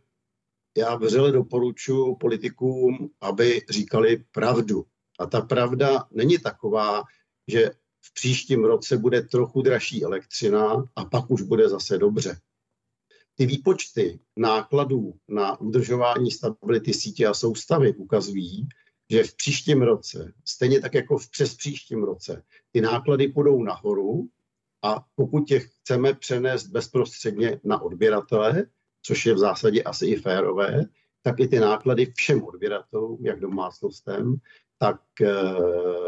[0.77, 4.85] já vřele doporučuji politikům, aby říkali pravdu.
[5.19, 7.03] A ta pravda není taková,
[7.49, 7.71] že
[8.01, 12.41] v příštím roce bude trochu dražší elektřina a pak už bude zase dobře.
[13.35, 18.69] Ty výpočty nákladů na udržování stability sítě a soustavy ukazují,
[19.11, 24.29] že v příštím roce, stejně tak jako v přes příštím roce, ty náklady půjdou nahoru
[24.83, 28.67] a pokud je chceme přenést bezprostředně na odběratele,
[29.07, 30.85] což je v zásadě asi i férové,
[31.23, 34.37] tak i ty náklady všem odběratelům, jak domácnostem,
[34.79, 35.35] tak eh,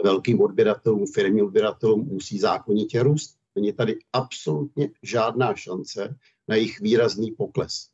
[0.05, 3.37] velkým odběratelům, firmním odběratelům musí zákonitě růst.
[3.55, 6.17] Není tady absolutně žádná šance
[6.49, 7.89] na jejich výrazný pokles.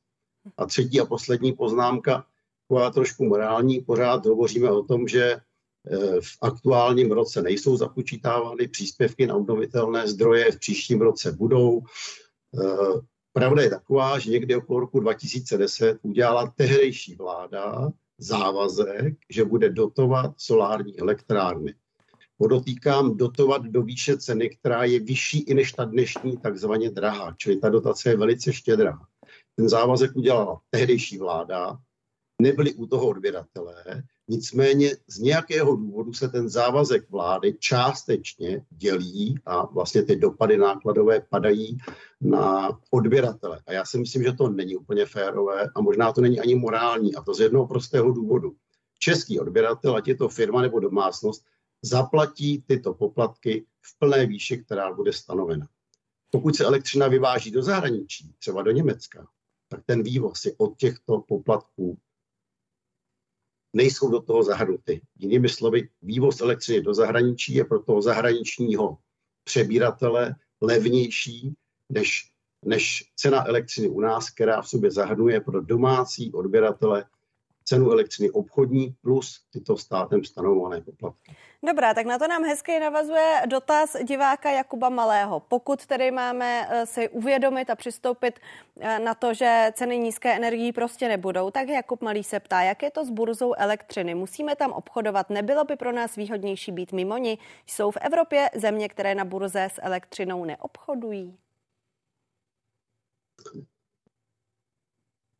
[0.56, 2.26] A třetí a poslední poznámka,
[2.68, 9.26] taková trošku morální, pořád hovoříme o tom, že eh, v aktuálním roce nejsou započítávány příspěvky
[9.26, 11.82] na obnovitelné zdroje, v příštím roce budou.
[13.32, 20.34] Pravda je taková, že někdy okolo roku 2010 udělala tehdejší vláda závazek, že bude dotovat
[20.36, 21.74] solární elektrárny.
[22.36, 27.56] Podotýkám dotovat do výše ceny, která je vyšší i než ta dnešní takzvaně drahá, čili
[27.56, 28.98] ta dotace je velice štědrá.
[29.56, 31.78] Ten závazek udělala tehdejší vláda,
[32.42, 33.84] nebyli u toho odběratelé,
[34.28, 41.20] nicméně z nějakého důvodu se ten závazek vlády částečně dělí a vlastně ty dopady nákladové
[41.20, 41.78] padají
[42.20, 43.60] na odběratele.
[43.66, 47.14] A já si myslím, že to není úplně férové a možná to není ani morální
[47.14, 48.52] a to z jednoho prostého důvodu.
[48.98, 51.44] Český odběratel, ať je to firma nebo domácnost,
[51.82, 55.68] zaplatí tyto poplatky v plné výši, která bude stanovena.
[56.30, 59.26] Pokud se elektřina vyváží do zahraničí, třeba do Německa,
[59.68, 61.98] tak ten vývoz je od těchto poplatků
[63.72, 65.00] nejsou do toho zahrnuty.
[65.18, 68.98] Jinými slovy, vývoz elektřiny do zahraničí je pro toho zahraničního
[69.44, 71.54] přebíratele levnější
[71.88, 72.30] než,
[72.64, 77.04] než cena elektřiny u nás, která v sobě zahrnuje pro domácí odběratele
[77.64, 81.36] cenu elektřiny obchodní plus tyto státem stanovované poplatky.
[81.66, 85.40] Dobrá, tak na to nám hezky navazuje dotaz diváka Jakuba Malého.
[85.40, 88.40] Pokud tedy máme eh, si uvědomit a přistoupit
[88.80, 92.82] eh, na to, že ceny nízké energií prostě nebudou, tak Jakub Malý se ptá, jak
[92.82, 94.14] je to s burzou elektřiny?
[94.14, 95.30] Musíme tam obchodovat?
[95.30, 97.38] Nebylo by pro nás výhodnější být mimo ní?
[97.66, 101.38] Jsou v Evropě země, které na burze s elektřinou neobchodují?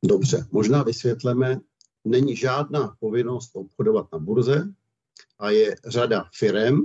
[0.04, 1.60] Dobře, možná vysvětleme,
[2.04, 4.72] není žádná povinnost obchodovat na burze
[5.38, 6.78] a je řada firm,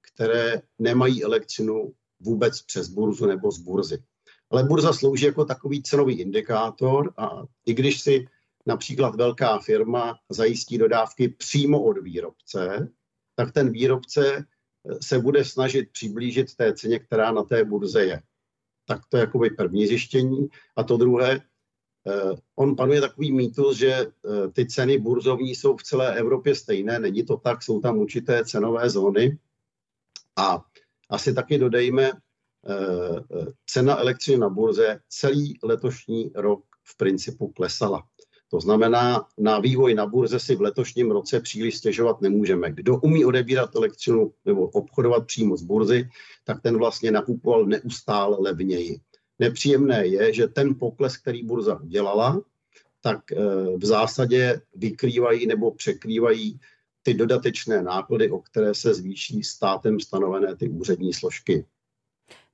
[0.00, 4.02] které nemají elektřinu vůbec přes burzu nebo z burzy.
[4.50, 8.26] Ale burza slouží jako takový cenový indikátor a i když si
[8.66, 12.88] například velká firma zajistí dodávky přímo od výrobce,
[13.34, 14.44] tak ten výrobce
[15.02, 18.22] se bude snažit přiblížit té ceně, která na té burze je.
[18.86, 20.48] Tak to je jakoby první zjištění.
[20.76, 21.57] A to druhé, Eh,
[22.56, 26.98] on panuje takový mýtus, že eh, ty ceny burzovní jsou v celé Evropě stejné.
[26.98, 29.38] Není to tak, jsou tam určité cenové zóny.
[30.36, 30.64] A
[31.10, 32.12] asi taky dodejme,
[33.66, 38.02] cena elektřiny na burze celý letošní rok v principu klesala.
[38.50, 42.72] To znamená, na vývoj na burze si v letošním roce příliš stěžovat nemůžeme.
[42.72, 46.08] Kdo umí odebírat elektřinu nebo obchodovat přímo z burzy,
[46.44, 49.00] tak ten vlastně nakupoval neustále levněji.
[49.38, 52.42] Nepříjemné je, že ten pokles, který burza udělala,
[53.00, 53.36] tak eh,
[53.76, 56.60] v zásadě vykrývají nebo překrývají
[57.02, 61.64] ty dodatečné náklady, o které se zvýší státem stanovené ty úřední složky.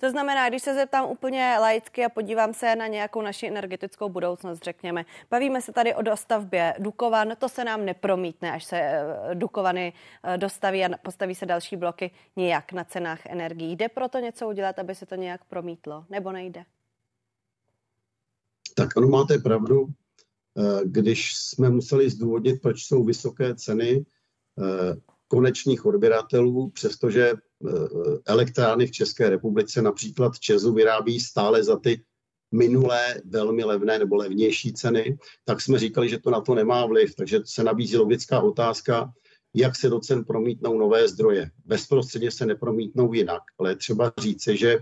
[0.04, 4.64] To znamená, když se zeptám úplně laicky a podívám se na nějakou naši energetickou budoucnost,
[4.64, 9.92] řekněme, bavíme se tady o dostavbě Dukovan, to se nám nepromítne, až se eh, Dukovany
[10.22, 13.76] eh, dostaví a postaví se další bloky nějak na cenách energií.
[13.76, 16.64] Jde proto něco udělat, aby se to nějak promítlo, nebo nejde?
[18.74, 19.86] Tak ano, máte pravdu.
[20.58, 24.04] Eh, když jsme museli zdůvodnit, proč jsou vysoké ceny
[25.28, 27.32] konečných odběratelů, přestože
[27.68, 32.04] Eh, elektrárny v České republice, například Česu, vyrábí stále za ty
[32.52, 37.14] minulé velmi levné nebo levnější ceny, tak jsme říkali, že to na to nemá vliv.
[37.14, 39.12] Takže se nabízí logická otázka,
[39.54, 41.50] jak se do cen promítnou nové zdroje.
[41.64, 44.78] Bezprostředně se nepromítnou jinak, ale třeba říci, že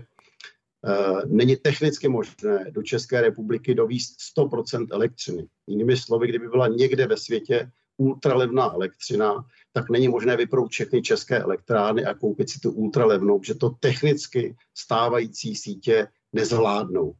[0.85, 5.47] Uh, není technicky možné do České republiky dovíst 100% elektřiny.
[5.67, 11.39] Jinými slovy, kdyby byla někde ve světě ultralevná elektřina, tak není možné vyprout všechny české
[11.39, 17.13] elektrárny a koupit si tu ultralevnou, že to technicky stávající sítě nezvládnou.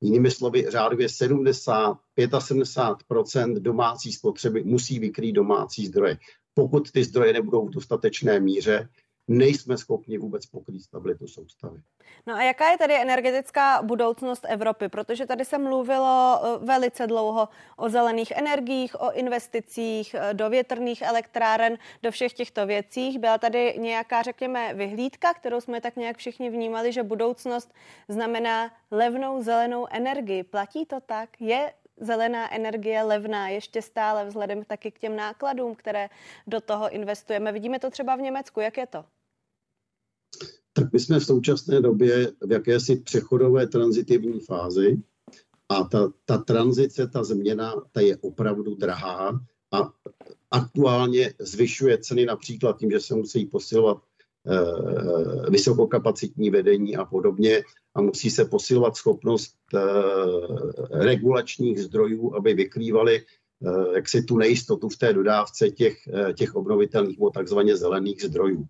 [0.00, 6.18] Jinými slovy, řádově 70, 75% domácí spotřeby musí vykrýt domácí zdroje.
[6.54, 8.88] Pokud ty zdroje nebudou v dostatečné míře,
[9.28, 11.80] nejsme schopni vůbec pokrýt stabilitu soustavy.
[12.26, 14.88] No a jaká je tedy energetická budoucnost Evropy?
[14.88, 21.02] Protože tady se mluvilo eh, velice dlouho o zelených energiích, o investicích eh, do větrných
[21.02, 23.18] elektráren, do všech těchto věcí.
[23.18, 27.74] Byla tady nějaká, řekněme, vyhlídka, kterou jsme tak nějak všichni vnímali, že budoucnost
[28.08, 30.42] znamená levnou zelenou energii.
[30.42, 31.40] Platí to tak?
[31.40, 31.72] Je
[32.02, 36.08] zelená energie levná ještě stále vzhledem taky k těm nákladům, které
[36.46, 37.52] do toho investujeme.
[37.52, 38.60] Vidíme to třeba v Německu.
[38.60, 39.04] Jak je to?
[40.72, 45.02] Tak my jsme v současné době v jakési přechodové transitivní fázi
[45.68, 49.40] a ta, ta tranzice, ta změna, ta je opravdu drahá
[49.72, 49.92] a
[50.50, 54.02] aktuálně zvyšuje ceny například tím, že se musí posilovat
[55.48, 57.62] vysokokapacitní vedení a podobně
[57.94, 59.80] a musí se posilovat schopnost eh,
[60.90, 67.18] regulačních zdrojů, aby vykrývaly eh, jaksi tu nejistotu v té dodávce těch, eh, těch obnovitelných
[67.18, 68.66] nebo takzvaně zelených zdrojů.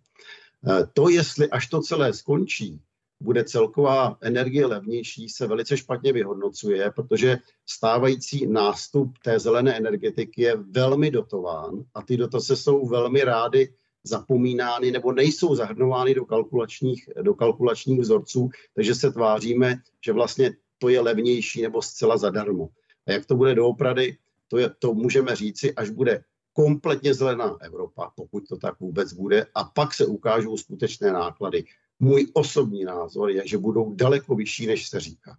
[0.92, 2.80] To, jestli až to celé skončí,
[3.20, 10.56] bude celková energie levnější, se velice špatně vyhodnocuje, protože stávající nástup té zelené energetiky je
[10.56, 17.34] velmi dotován a ty dotace jsou velmi rády zapomínány nebo nejsou zahrnovány do kalkulačních, do
[17.34, 22.68] kalkulačních vzorců, takže se tváříme, že vlastně to je levnější nebo zcela zadarmo.
[23.06, 24.16] A jak to bude doopravdy,
[24.48, 29.46] to, je, to můžeme říci, až bude kompletně zelená Evropa, pokud to tak vůbec bude,
[29.54, 31.64] a pak se ukážou skutečné náklady.
[32.00, 35.38] Můj osobní názor je, že budou daleko vyšší, než se říká.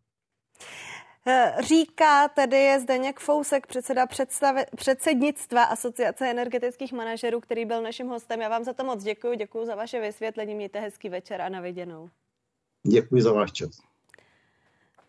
[1.27, 8.07] Eh, říká tedy je Zdeněk Fousek, předseda představe, předsednictva Asociace energetických manažerů, který byl naším
[8.07, 8.41] hostem.
[8.41, 12.09] Já vám za to moc děkuji, děkuji za vaše vysvětlení, mějte hezký večer a naviděnou.
[12.87, 13.92] Děkuji za váš čas.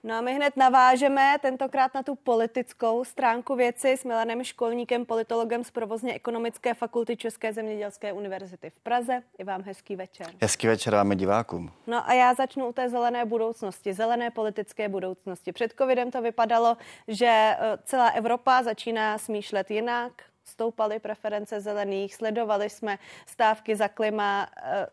[0.06, 5.64] No a my hned navážeme tentokrát na tu politickou stránku věci s Milanem Školníkem, politologem
[5.64, 9.22] z provozně ekonomické fakulty České zemědělské univerzity v Praze.
[9.38, 10.26] I vám hezký večer.
[10.42, 11.72] Hezký večer vám divákům.
[11.86, 15.52] No a já začnu u té zelené budoucnosti, zelené politické budoucnosti.
[15.52, 16.76] Před covidem to vypadalo,
[17.08, 20.12] že e, celá Evropa začíná smýšlet jinak,
[20.44, 24.86] stoupaly preference zelených, sledovali jsme stávky za klima, e,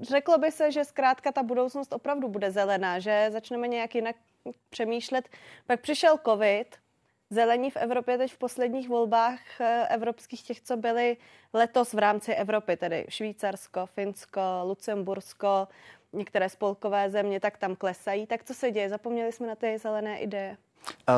[0.00, 4.16] řeklo by se, že zkrátka ta budoucnost opravdu bude zelená, že začneme nějak jinak
[4.70, 5.28] přemýšlet.
[5.66, 6.76] Pak přišel covid,
[7.30, 11.16] zelení v Evropě teď v posledních volbách eh, evropských těch, co byly
[11.52, 15.68] letos v rámci Evropy, tedy Švýcarsko, Finsko, Lucembursko,
[16.12, 18.26] některé spolkové země, tak tam klesají.
[18.26, 18.88] Tak co se děje?
[18.88, 20.56] Zapomněli jsme na ty zelené ideje.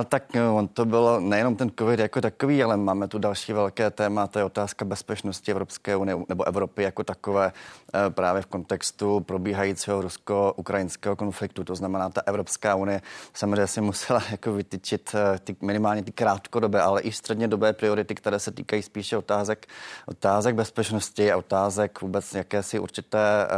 [0.08, 3.90] Tak no, on to bylo nejenom ten covid jako takový, ale máme tu další velké
[3.90, 7.52] téma, to je otázka bezpečnosti Evropské unie nebo Evropy jako takové
[7.94, 11.64] eh, právě v kontextu probíhajícího rusko-ukrajinského konfliktu.
[11.64, 13.02] To znamená, ta Evropská unie
[13.34, 18.38] samozřejmě si musela jako vytyčit eh, ty, minimálně ty krátkodobé, ale i střednědobé priority, které
[18.38, 19.66] se týkají spíše otázek,
[20.06, 23.48] otázek bezpečnosti a otázek vůbec jakési určité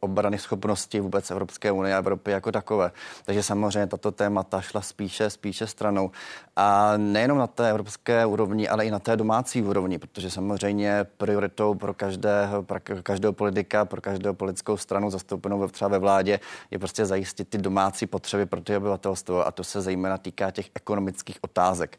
[0.00, 2.92] obrany schopnosti vůbec Evropské unie a Evropy jako takové.
[3.24, 6.10] Takže samozřejmě tato témata šla spíše, spíše spíše stranou.
[6.56, 11.74] A nejenom na té evropské úrovni, ale i na té domácí úrovni, protože samozřejmě prioritou
[11.74, 16.40] pro každého, pro každého politika, pro každou politickou stranu zastoupenou třeba ve vládě
[16.70, 20.70] je prostě zajistit ty domácí potřeby pro ty obyvatelstvo a to se zejména týká těch
[20.74, 21.98] ekonomických otázek.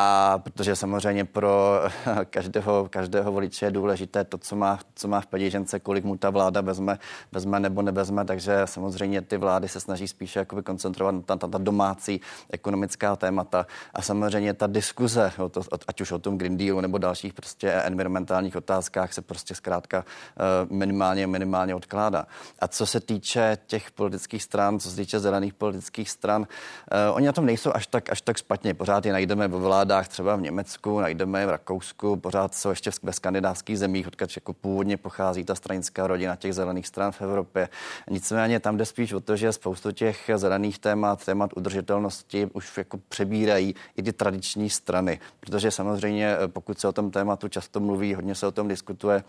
[0.00, 1.82] A protože samozřejmě pro
[2.30, 6.30] každého, každého voliče je důležité to, co má, co má v peněžence, kolik mu ta
[6.30, 6.98] vláda vezme,
[7.32, 11.48] vezme nebo nevezme, takže samozřejmě ty vlády se snaží spíše jakoby koncentrovat na ta, ta,
[11.48, 12.20] ta domácí
[12.50, 13.66] ekonomická témata.
[13.94, 17.70] A samozřejmě ta diskuze, o to, ať už o tom Green Dealu nebo dalších prostě
[17.70, 22.26] environmentálních otázkách se prostě zkrátka eh, minimálně, minimálně odkládá.
[22.58, 27.26] A co se týče těch politických stran, co se týče zelených politických stran, uh, oni
[27.26, 28.74] na tom nejsou až tak, až tak špatně.
[28.74, 32.90] Pořád je najdeme ve vládě vládách třeba v Německu, najdeme v Rakousku, pořád jsou ještě
[33.02, 37.68] ve skandinávských zemích, odkud jako původně pochází ta stranická rodina těch zelených stran v Evropě.
[38.10, 42.98] Nicméně tam jde spíš o to, že spoustu těch zelených témat, témat udržitelnosti už jako
[43.08, 48.34] přebírají i ty tradiční strany, protože samozřejmě pokud se o tom tématu často mluví, hodně
[48.34, 49.24] se o tom diskutuje,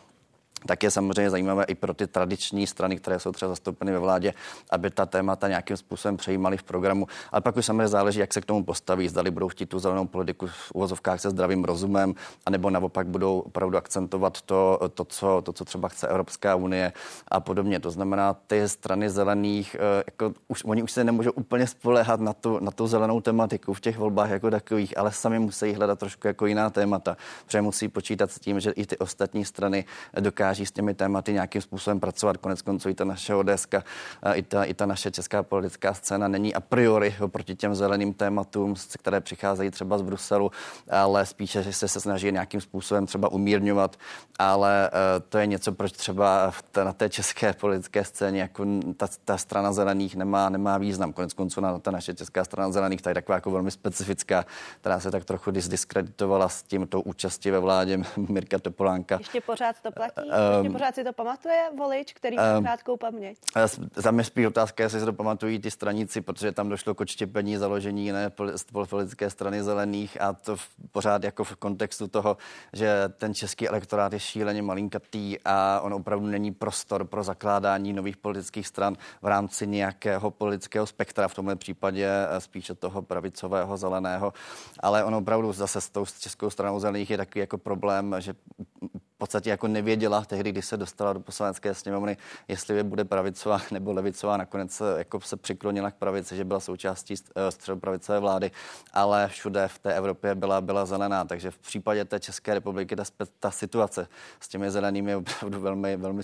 [0.66, 4.34] tak je samozřejmě zajímavé i pro ty tradiční strany, které jsou třeba zastoupeny ve vládě,
[4.70, 7.08] aby ta témata nějakým způsobem přejímaly v programu.
[7.32, 9.10] Ale pak už samozřejmě záleží, jak se k tomu postaví.
[9.10, 12.14] Zdali budou chtít tu zelenou politiku v uvozovkách se zdravým rozumem,
[12.46, 16.94] anebo naopak budou opravdu akcentovat to, to, co, to, co třeba chce Evropská unie
[17.28, 17.80] a podobně.
[17.80, 22.34] To znamená, ty strany zelených, eh, jako už, oni už se nemůžou úplně spolehat na
[22.34, 26.28] tu, na tu zelenou tematiku v těch volbách jako takových, ale sami musí hledat trošku
[26.28, 29.86] jako jiná témata, protože musí počítat s tím, že i ty ostatní strany
[30.20, 32.38] dokáží dokáží s těmi tématy nějakým způsobem pracovat.
[32.38, 33.84] Konec konců i ta naše ODSka,
[34.34, 38.74] i ta, i ta naše česká politická scéna není a priori oproti těm zeleným tématům,
[38.98, 40.52] které přicházejí třeba z Bruselu,
[40.90, 43.96] ale spíše, že se, se snaží nějakým způsobem třeba umírňovat,
[44.40, 48.66] ale uh, to je něco, proč třeba na té české politické scéně jako
[48.98, 51.14] ta, ta strana zelených nemá, nemá význam.
[51.14, 54.46] Konec konců na ta naše česká strana zelených, ta je taková jako velmi specifická,
[54.82, 59.18] která se tak trochu diskreditovala s tímto účastí ve vládě Mirka Topolánka.
[59.20, 60.30] Ještě pořád to platí?
[60.58, 63.38] Ještě pořád si to pamatuje volič, který má um, krátkou paměť?
[63.96, 67.58] Za mě spíš otázka, jestli si to pamatují ty stranici, protože tam došlo k odštěpení
[67.58, 68.32] založení jiné
[68.90, 72.38] politické strany zelených a to v, pořád jako v kontextu toho,
[72.74, 78.18] že ten český elektorát je šíleně malinkatý a on opravdu není prostor pro zakládání nových
[78.18, 84.34] politických stran v rámci nějakého politického spektra, v tomhle případě eh, spíše toho pravicového zeleného,
[84.80, 88.34] ale on opravdu zase s tou českou stranou zelených je takový jako problém, že
[89.20, 92.18] podstatě jako nevěděla tehdy, když se dostala do poslanecké sněmovny,
[92.48, 94.38] jestli bude pravicová nebo levicová.
[94.38, 98.52] Nakonec jako se přiklonila k pravici, že byla součástí eh, středopravicové vlády,
[98.94, 101.26] ale všude v té Evropě byla, byla zelená.
[101.26, 103.04] Takže v případě té České republiky ta,
[103.40, 104.08] ta situace
[104.40, 106.24] s těmi zelenými je opravdu velmi, velmi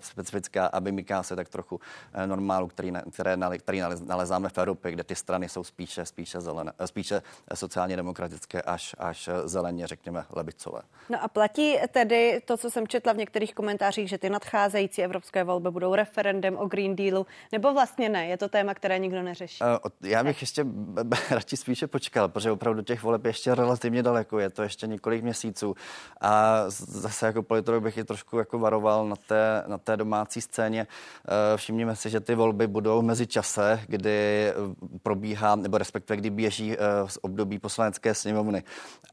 [0.00, 1.80] specifická a vymyká se tak trochu
[2.12, 6.72] eh, normálu, který, které, který nalezáme v Evropě, kde ty strany jsou spíše, spíše, zelené,
[6.78, 7.22] eh, spíše
[7.54, 10.82] sociálně demokratické až, až zeleně, řekněme, levicové.
[11.08, 15.44] No a platí tedy to, co jsem četla v některých komentářích, že ty nadcházející evropské
[15.44, 18.26] volby budou referendem o Green Dealu, nebo vlastně ne?
[18.26, 19.64] Je to téma, které nikdo neřeší?
[19.64, 20.66] Uh, já bych ještě
[21.30, 25.22] radši spíše počkal, protože opravdu těch voleb je ještě relativně daleko, je to ještě několik
[25.22, 25.74] měsíců.
[26.20, 30.86] A zase jako politolog bych je trošku jako varoval na té, na té domácí scéně.
[30.86, 34.54] Uh, všimněme si, že ty volby budou mezi čase, kdy eh,
[35.02, 38.62] probíhá, nebo respektive kdy běží z období poslanecké sněmovny.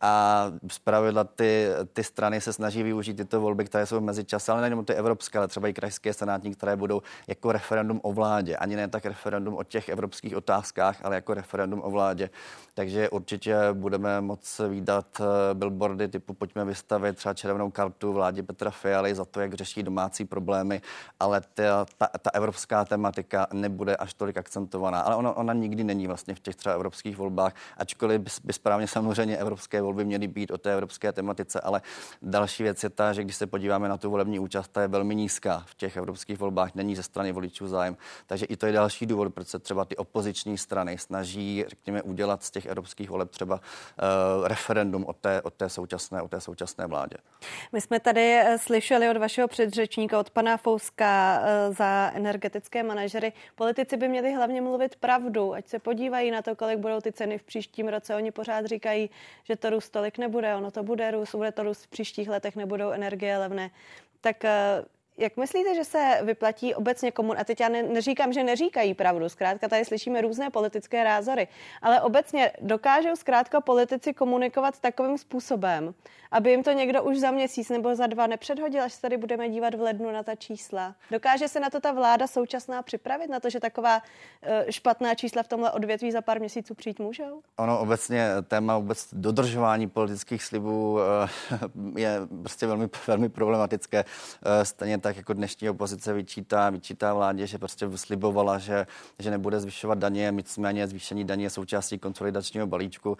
[0.01, 4.49] A zpravidla ty, ty strany se snaží využít využít tyto volby, které jsou mezi čas,
[4.49, 8.57] ale nejenom ty evropské, ale třeba i krajské senátní, které budou jako referendum o vládě.
[8.57, 12.29] Ani ne tak referendum o těch evropských otázkách, ale jako referendum o vládě.
[12.73, 18.71] Takže určitě budeme moc výdat eh, billboardy typu pojďme vystavit třeba červenou kartu vládě Petra
[18.71, 20.81] Fialy za to, jak řeší domácí problémy,
[21.19, 24.99] ale ta, ta, ta evropská tematika nebude až tolik akcentovaná.
[24.99, 28.87] Ale ona, ona nikdy není vlastně v těch třeba evropských volbách, ačkoliv by, by správně
[28.87, 31.81] samozřejmě evropské volby měly být o té evropské tematice, ale
[32.21, 34.87] další věc je je ta, že když se podíváme na tu volební účast, ta je
[34.87, 37.97] velmi nízká v těch evropských volbách, není ze strany voličů zájem.
[38.27, 42.43] Takže i to je další důvod, proč se třeba ty opoziční strany snaží, řekněme, udělat
[42.43, 46.87] z těch evropských voleb třeba uh, referendum o té, o té, současné, o té současné
[46.87, 47.17] vládě.
[47.71, 53.33] My jsme tady eh, slyšeli od vašeho předřečníka, od pana Fouska uh, za energetické manažery.
[53.55, 57.37] Politici by měli hlavně mluvit pravdu, ať se podívají na to, kolik budou ty ceny
[57.37, 58.15] v příštím roce.
[58.15, 59.09] Oni pořád říkají,
[59.43, 62.55] že to růst tolik nebude, ono to bude růst, bude to růst v příštích letech,
[62.55, 63.71] nebude budou energie levné.
[64.21, 64.85] Tak eh,
[65.17, 67.35] jak myslíte, že se vyplatí obecně komun...
[67.39, 71.47] A teď já ne, neříkám, že neříkají pravdu, zkrátka tady slyšíme různé politické rázory,
[71.81, 75.93] ale obecně dokážou zkrátka politici komunikovat takovým způsobem,
[76.31, 79.49] aby jim to někdo už za měsíc nebo za dva nepředhodil, až se tady budeme
[79.49, 80.95] dívat v lednu na ta čísla.
[81.11, 84.01] Dokáže se na to ta vláda současná připravit, na to, že taková
[84.41, 87.41] eh, špatná čísla v tomhle odvětví za pár měsíců přijít můžou?
[87.57, 91.29] Ono obecně téma vůbec dodržování politických slibů eh,
[91.99, 93.99] je prostě velmi, velmi problematické.
[93.99, 98.87] Eh, stejně tak jako dnešní opozice vyčítá, vyčítá vládě, že prostě slibovala, že,
[99.19, 103.17] že nebude zvyšovat daně, nicméně zvýšení daní je součástí konsolidačního balíčku.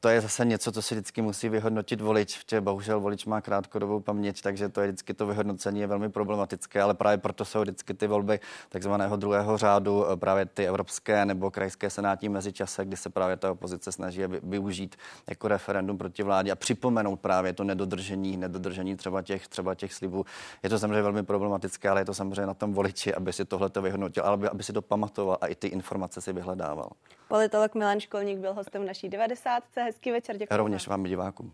[0.00, 4.00] To je zase něco, co si vždycky musí vyhodnotit volič, protože bohužel volič má krátkodobou
[4.00, 7.94] paměť, takže to je vždycky to vyhodnocení je velmi problematické, ale právě proto jsou vždycky
[7.94, 13.36] ty volby takzvaného druhého řádu, právě ty evropské nebo krajské senátní mezičase, kdy se právě
[13.36, 14.96] ta opozice snaží využít
[15.28, 20.24] jako referendum proti vládě a připomenout právě to nedodržení, nedodržení třeba těch, třeba těch slibů.
[20.62, 23.70] Je to samozřejmě velmi problematické, ale je to samozřejmě na tom voliči, aby si tohle
[23.70, 26.90] to vyhodnotil, aby, aby si to pamatoval a i ty informace si vyhledával.
[27.28, 29.62] Politolog Milan Školník byl hostem naší 90.
[29.76, 30.56] Hezký večer, děkuji.
[30.56, 31.52] Rovněž vám divákům.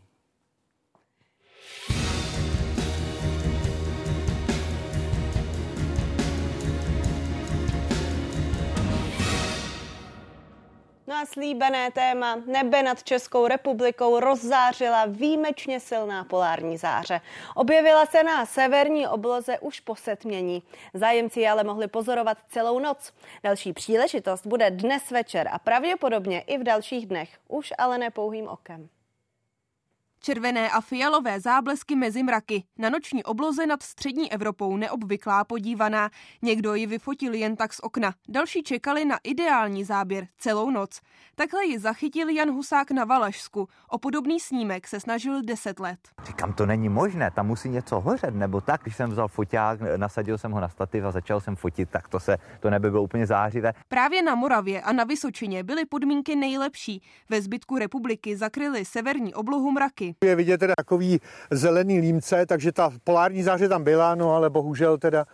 [11.09, 17.20] No a slíbené téma nebe nad Českou republikou rozzářila výjimečně silná polární záře.
[17.54, 20.62] Objevila se na severní obloze už po setmění.
[20.94, 23.12] Zájemci ale mohli pozorovat celou noc.
[23.42, 28.88] Další příležitost bude dnes večer a pravděpodobně i v dalších dnech, už ale nepouhým okem.
[30.26, 32.64] Červené a fialové záblesky mezi mraky.
[32.78, 36.10] Na noční obloze nad střední Evropou neobvyklá podívaná.
[36.42, 38.14] Někdo ji vyfotil jen tak z okna.
[38.28, 41.00] Další čekali na ideální záběr celou noc.
[41.34, 43.68] Takhle ji zachytil Jan Husák na Valašsku.
[43.88, 45.98] O podobný snímek se snažil 10 let.
[46.24, 48.82] Říkám, to není možné, tam musí něco hořet, nebo tak.
[48.82, 52.20] Když jsem vzal foťák, nasadil jsem ho na stativ a začal jsem fotit, tak to
[52.20, 53.72] se to nebe bylo úplně zářivé.
[53.88, 57.02] Právě na Moravě a na Vysočině byly podmínky nejlepší.
[57.28, 60.15] Ve zbytku republiky zakryly severní oblohu mraky.
[60.24, 64.98] Je vidět teda takový zelený límce, takže ta polární záře tam byla, no ale bohužel
[64.98, 65.26] teda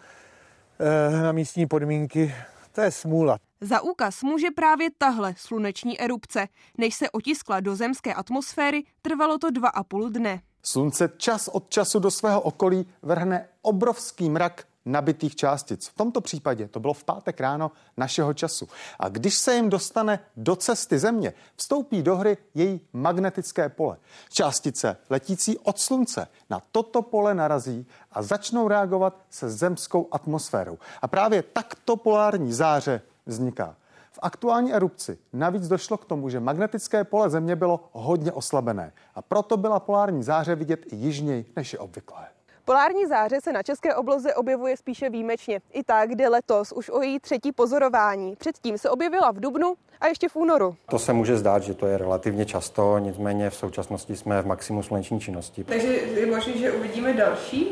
[0.78, 2.34] e, na místní podmínky
[2.72, 3.38] to je smůla.
[3.60, 6.48] Za úkaz může právě tahle sluneční erupce.
[6.78, 10.40] Než se otiskla do zemské atmosféry, trvalo to dva a půl dne.
[10.62, 15.88] Slunce čas od času do svého okolí vrhne obrovský mrak nabitých částic.
[15.88, 18.68] V tomto případě to bylo v pátek ráno našeho času.
[18.98, 23.96] A když se jim dostane do cesty Země, vstoupí do hry její magnetické pole.
[24.30, 30.78] Částice letící od Slunce na toto pole narazí a začnou reagovat se zemskou atmosférou.
[31.02, 33.76] A právě takto polární záře vzniká.
[34.12, 39.22] V aktuální erupci navíc došlo k tomu, že magnetické pole Země bylo hodně oslabené a
[39.22, 42.28] proto byla polární záře vidět i jižněji než je obvyklé.
[42.64, 45.60] Polární záře se na české obloze objevuje spíše výjimečně.
[45.72, 48.36] I tak jde letos už o její třetí pozorování.
[48.36, 50.76] Předtím se objevila v Dubnu a ještě v únoru.
[50.90, 54.82] To se může zdát, že to je relativně často, nicméně v současnosti jsme v maximu
[54.82, 55.64] sluneční činnosti.
[55.64, 57.68] Takže je možné, že uvidíme další?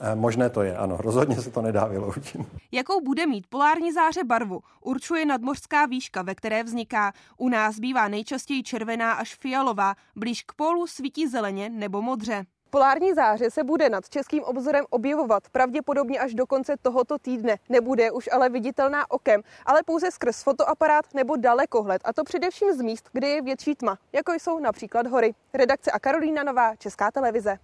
[0.00, 2.36] Eh, možné to je, ano, rozhodně se to nedá vyloučit.
[2.72, 7.12] Jakou bude mít polární záře barvu, určuje nadmořská výška, ve které vzniká.
[7.36, 12.44] U nás bývá nejčastěji červená až fialová, blíž k pólu svítí zeleně nebo modře.
[12.70, 17.56] Polární záře se bude nad českým obzorem objevovat pravděpodobně až do konce tohoto týdne.
[17.68, 22.80] Nebude už ale viditelná okem, ale pouze skrz fotoaparát nebo dalekohled, a to především z
[22.80, 25.34] míst, kde je větší tma, jako jsou například hory.
[25.54, 27.58] Redakce a Karolína Nová, Česká televize.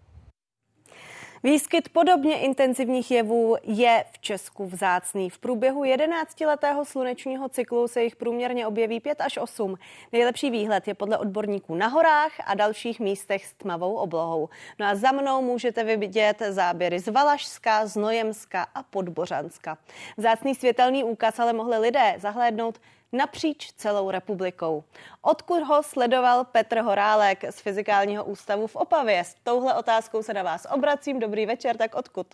[1.45, 5.31] Výskyt podobně intenzivních jevů je v Česku vzácný.
[5.31, 9.77] V průběhu 11-letého slunečního cyklu se jich průměrně objeví 5 až 8.
[10.13, 14.49] Nejlepší výhled je podle odborníků na horách a dalších místech s tmavou oblohou.
[14.79, 19.79] No a za mnou můžete vidět záběry z Valašska, z Nojemska a Podbořanska.
[20.17, 22.79] Vzácný světelný úkaz ale mohli lidé zahlédnout
[23.13, 24.85] napříč celou republikou.
[25.23, 29.25] Odkud ho sledoval Petr Horálek z Fyzikálního ústavu v Opavě?
[29.25, 31.21] S touhle otázkou se na vás obracím.
[31.21, 32.27] Dobrý večer, tak odkud?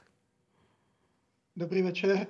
[1.56, 2.26] Dobrý večer.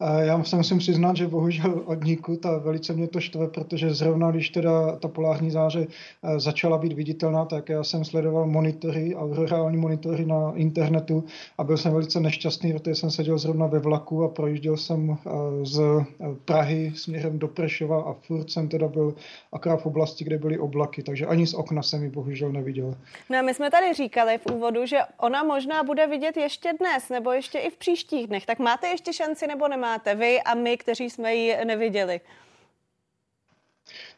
[0.00, 4.30] Já se musím přiznat, že bohužel od níku ta velice mě to štve, protože zrovna
[4.30, 9.76] když teda ta polární záře eh, začala být viditelná, tak já jsem sledoval monitory, aurorální
[9.76, 11.24] monitory na internetu
[11.58, 15.30] a byl jsem velice nešťastný, protože jsem seděl zrovna ve vlaku a projížděl jsem eh,
[15.62, 16.04] z eh,
[16.44, 19.14] Prahy směrem do Prešova a furt jsem teda byl
[19.52, 22.94] akorát v oblasti, kde byly oblaky, takže ani z okna jsem ji bohužel neviděl.
[23.30, 27.08] No a my jsme tady říkali v úvodu, že ona možná bude vidět ještě dnes
[27.08, 28.46] nebo ještě i v příštích dnech.
[28.46, 29.93] Tak máte ještě šanci nebo nemáte?
[29.94, 32.20] Máte vy a my, kteří jsme ji neviděli?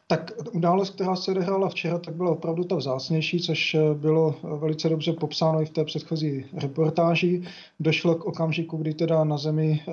[0.07, 4.57] Tak událost, která se odehrála včera, tak byla opravdu ta vzácnější, což eh, bylo eh,
[4.57, 7.43] velice dobře popsáno i v té předchozí reportáži.
[7.79, 9.91] Došlo k okamžiku, kdy teda na zemi, eh,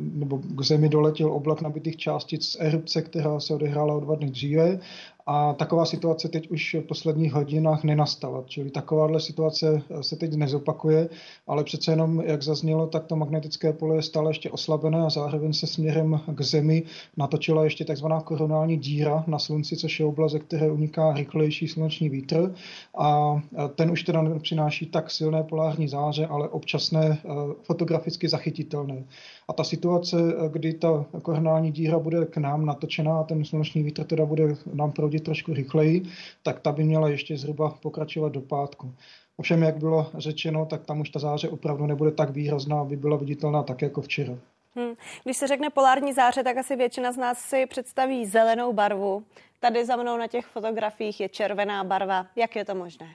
[0.00, 4.30] nebo k zemi doletěl oblak nabitých částic z erupce, která se odehrála o dva dny
[4.30, 4.80] dříve
[5.28, 8.44] A taková situace teď už v posledních hodinách nenastala.
[8.46, 11.08] Čili takováhle situace se teď nezopakuje,
[11.46, 15.52] ale přece jenom, jak zaznělo, tak to magnetické pole je stále ještě oslabené a zároveň
[15.52, 16.82] se směrem k Zemi
[17.16, 22.08] natočila ještě takzvaná koronální díra na Slunci, což je oblast, ze které uniká rychlejší sluneční
[22.08, 22.54] vítr.
[22.98, 23.40] A
[23.74, 27.18] ten už teda nepřináší tak silné polární záře, ale občasné
[27.62, 29.04] fotograficky zachytitelné.
[29.48, 30.16] A ta situace,
[30.52, 34.92] kdy ta koronální díra bude k nám natočená a ten sluneční vítr teda bude nám
[34.92, 36.02] proudit trošku rychleji,
[36.42, 38.92] tak ta by měla ještě zhruba pokračovat do pátku.
[39.36, 43.16] Ovšem, jak bylo řečeno, tak tam už ta záře opravdu nebude tak výrazná, aby byla
[43.16, 44.38] viditelná tak jako včera.
[44.76, 44.94] Hmm.
[45.24, 49.22] Když se řekne polární záře, tak asi většina z nás si představí zelenou barvu.
[49.60, 52.26] Tady za mnou na těch fotografiích je červená barva.
[52.36, 53.06] Jak je to možné?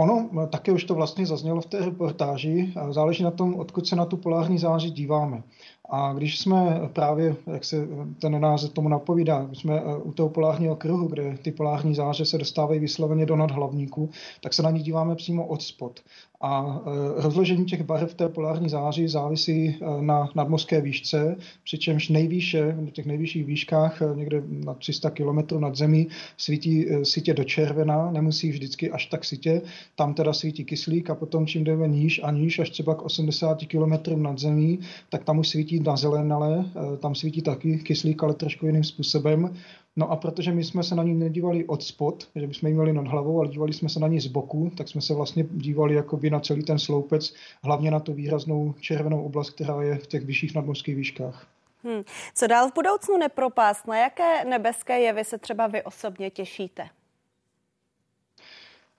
[0.00, 2.72] Ono také už to vlastně zaznělo v té reportáži.
[2.90, 5.42] Záleží na tom, odkud se na tu polární záři díváme.
[5.90, 7.88] A když jsme právě, jak se
[8.20, 12.38] ten název tomu napovídá, jsme eh, u toho polárního kruhu, kde ty polární záře se
[12.38, 14.10] dostávají vysloveně do nadhlavníku,
[14.40, 16.00] tak se na ní díváme přímo od spod.
[16.40, 22.72] A eh, rozložení těch barev té polární záři závisí eh, na nadmořské výšce, přičemž nejvýše,
[22.72, 28.50] v těch nejvyšších výškách, někde na 300 km nad zemí, svítí sítě do červená, nemusí
[28.50, 29.62] vždycky až tak sítě,
[29.96, 33.58] tam teda svítí kyslík a potom čím jdeme níž a níž, až třeba k 80
[33.66, 38.34] km nad zemí, tak tam už svítí na zelenale, eh, tam svítí taky kyslík, ale
[38.34, 39.54] trošku jiným způsobem.
[39.96, 42.92] No a protože my jsme se na ní nedívali od spod, že bychom ji měli
[42.92, 45.94] nad hlavou, ale dívali jsme se na ní z boku, tak jsme se vlastně dívali
[45.94, 50.24] jakoby na celý ten sloupec, hlavně na tu výraznou červenou oblast, která je v těch
[50.24, 51.46] vyšších nadmořských výškách.
[51.84, 52.02] Hmm.
[52.34, 53.86] Co dál v budoucnu nepropást?
[53.86, 56.88] Na jaké nebeské jevy se třeba vy osobně těšíte?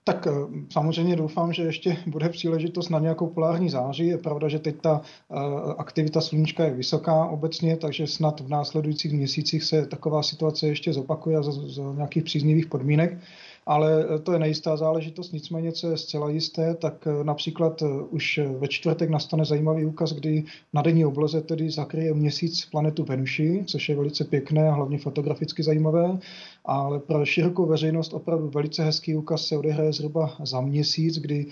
[0.04, 0.30] Tak eh,
[0.70, 4.06] samozřejmě doufám, že ještě bude příležitost na nějakou polární září.
[4.06, 5.00] Je pravda, že teď ta
[5.30, 5.34] eh,
[5.78, 11.42] aktivita sluníčka je vysoká obecně, takže snad v následujících měsících se taková situace ještě zopakuje
[11.42, 13.18] za, za nějakých příznivých podmínek
[13.66, 18.68] ale eh, to je nejistá záležitost, nicméně, co je zcela jisté, tak například už ve
[18.68, 23.96] čtvrtek nastane zajímavý úkaz, kdy na denní obloze tedy zakryje měsíc planetu Venuši, což je
[23.96, 26.18] velice pěkné a hlavně fotograficky zajímavé,
[26.64, 31.46] ale pro širokou veřejnost opravdu velice hezký úkaz se odehraje zhruba za měsíc, kdy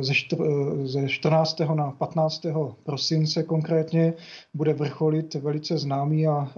[0.00, 1.60] ze, štr- ze 14.
[1.74, 2.46] na 15.
[2.82, 4.14] prosince konkrétně
[4.54, 6.48] bude vrcholit velice známý a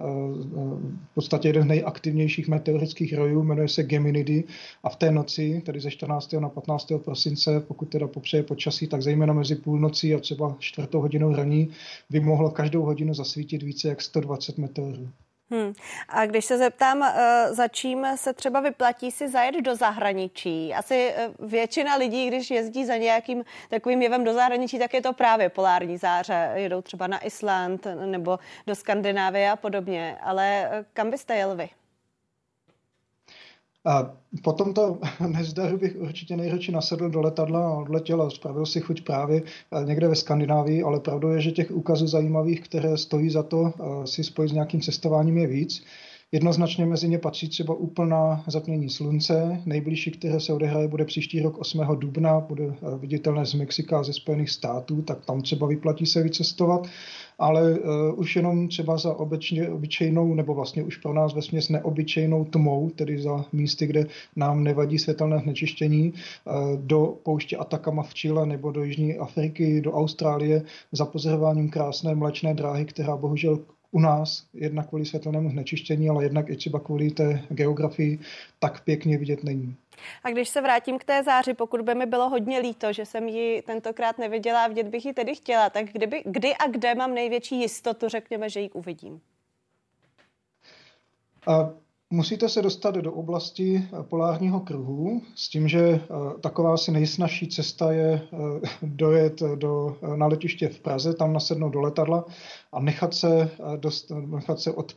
[1.10, 4.44] v podstatě jeden z nejaktivnějších meteorických rojů, jmenuje se Geminidy
[4.82, 6.32] a v té noci, tedy ze 14.
[6.32, 6.92] na 15.
[7.04, 11.68] prosince, pokud teda popřeje počasí, tak zejména mezi půlnocí a třeba čtvrtou hodinou raní
[12.10, 15.08] by mohlo každou hodinu zasvítit více jak 120 meteorů.
[15.54, 15.74] Hmm.
[16.08, 20.74] A když se zeptám, eh, za čím se třeba vyplatí si zajet do zahraničí?
[20.74, 25.12] Asi eh, většina lidí, když jezdí za nějakým takovým jevem do zahraničí, tak je to
[25.12, 26.52] právě polární záře.
[26.54, 30.18] Jedou třeba na Island nebo do Skandinávie a podobně.
[30.22, 31.68] Ale eh, kam byste jel vy?
[33.84, 38.80] A po tomto nezdaru bych určitě nejradši nasedl do letadla a odletěl a spravil si
[38.80, 43.30] chuť právě eh, někde ve Skandinávii, ale pravdou je, že těch úkazů zajímavých, které stojí
[43.30, 45.84] za to eh, si spojit s nějakým cestováním je víc.
[46.34, 49.62] Jednoznačně mezi ně patří třeba úplná zatmění slunce.
[49.66, 51.80] Nejbližší, které se odehraje, bude příští rok 8.
[51.98, 56.22] dubna, bude eh, viditelné z Mexika a ze Spojených států, tak tam třeba vyplatí se
[56.22, 56.86] vycestovat
[57.38, 61.68] ale uh, už jenom třeba za obecně, obyčejnou, nebo vlastně už pro nás ve směs
[61.68, 64.06] neobyčejnou tmou, tedy za místy, kde
[64.36, 69.92] nám nevadí světelné znečištění, uh, do pouště Atakama v Chile nebo do Jižní Afriky, do
[69.92, 70.62] Austrálie
[70.92, 73.58] za pozorováním krásné mlečné dráhy, která bohužel
[73.94, 78.18] u nás, jednak kvůli světelnému znečištění, ale jednak i třeba kvůli té geografii,
[78.58, 79.76] tak pěkně vidět není.
[80.24, 83.28] A když se vrátím k té záři, pokud by mi bylo hodně líto, že jsem
[83.28, 87.14] ji tentokrát neviděla a vidět bych ji tedy chtěla, tak kdyby, kdy a kde mám
[87.14, 89.20] největší jistotu, řekněme, že ji uvidím?
[91.46, 91.70] A
[92.14, 96.00] Musíte se dostat do oblasti eh, polárního kruhu s tím, že eh,
[96.40, 98.36] taková asi nejsnažší cesta je eh,
[98.82, 102.24] dojet do, na letiště v Praze, tam nasednout do letadla
[102.72, 104.96] a nechat se, dost, nechat se od,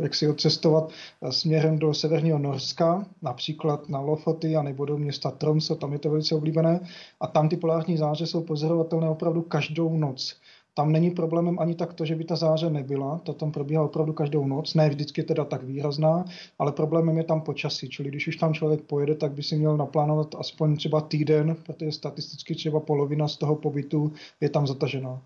[0.00, 0.90] jak si odcestovat
[1.30, 6.10] směrem do severního Norska, například na Lofoty a nebo do města Tromso, tam je to
[6.10, 6.80] velice oblíbené.
[7.20, 10.36] A tam ty polární záře jsou pozorovatelné opravdu každou noc.
[10.76, 14.12] Tam není problémem ani tak to, že by ta záře nebyla, to tam probíhá opravdu
[14.12, 16.24] každou noc, ne vždycky teda tak výrazná,
[16.58, 19.76] ale problémem je tam počasí, čili když už tam člověk pojede, tak by si měl
[19.76, 25.20] naplánovat aspoň třeba týden, protože statisticky třeba polovina z toho pobytu je tam zatažená.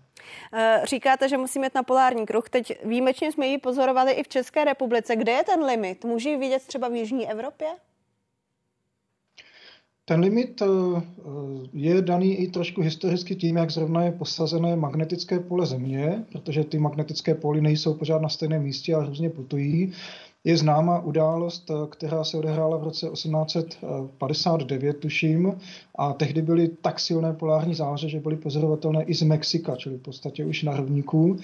[0.53, 2.49] Eh, říkáte, že musíme jít na polární kruh.
[2.49, 5.15] Teď výjimečně jsme ji pozorovali i v České republice.
[5.15, 6.05] Kde je ten limit?
[6.05, 7.67] Může ji vidět třeba v Jižní Evropě?
[10.09, 10.61] Ten limit
[11.73, 16.79] je daný i trošku historicky tím, jak zrovna je posazené magnetické pole Země, protože ty
[16.79, 19.93] magnetické póly nejsou pořád na stejném místě a různě putují
[20.43, 25.53] je známá událost, která se odehrála v roce 1859, tuším,
[25.95, 30.01] a tehdy byly tak silné polární záře, že byly pozorovatelné i z Mexika, čili v
[30.01, 31.37] podstatě už na rovníku.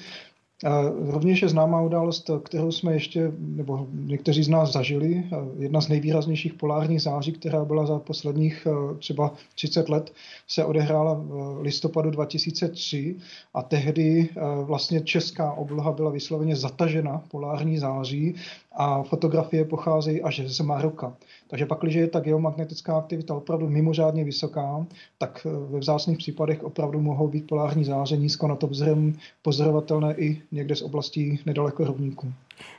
[1.10, 5.23] Rovněž je známá událost, kterou jsme ještě, nebo někteří z nás zažili,
[5.57, 8.68] jedna z nejvýraznějších polárních září, která byla za posledních
[8.99, 10.14] třeba 30 let,
[10.48, 13.15] se odehrála v listopadu 2003
[13.53, 14.30] a tehdy
[14.64, 18.36] vlastně česká obloha byla vysloveně zatažena polární září
[18.76, 21.14] a fotografie pocházejí až z Maroka.
[21.47, 24.85] Takže pak, když je ta geomagnetická aktivita opravdu mimořádně vysoká,
[25.18, 30.41] tak eh, ve vzácných případech opravdu mohou být polární záře nízko nad obzorem pozorovatelné i
[30.52, 32.34] někde z oblastí nedaleko rovníků.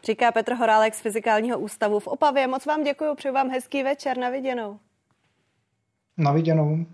[0.04, 2.46] Říká Petr Horálek z Fyzikálního ústavu v Opavě.
[2.46, 4.78] Moc vám děkuji, přeju vám hezký večer, na viděnou.
[6.16, 6.86] Na viděnou.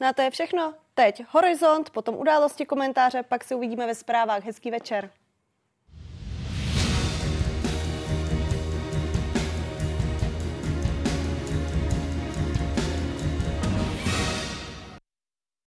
[0.00, 0.74] No a to je všechno.
[0.94, 4.44] Teď Horizont, potom události, komentáře, pak se uvidíme ve zprávách.
[4.44, 5.10] Hezký večer.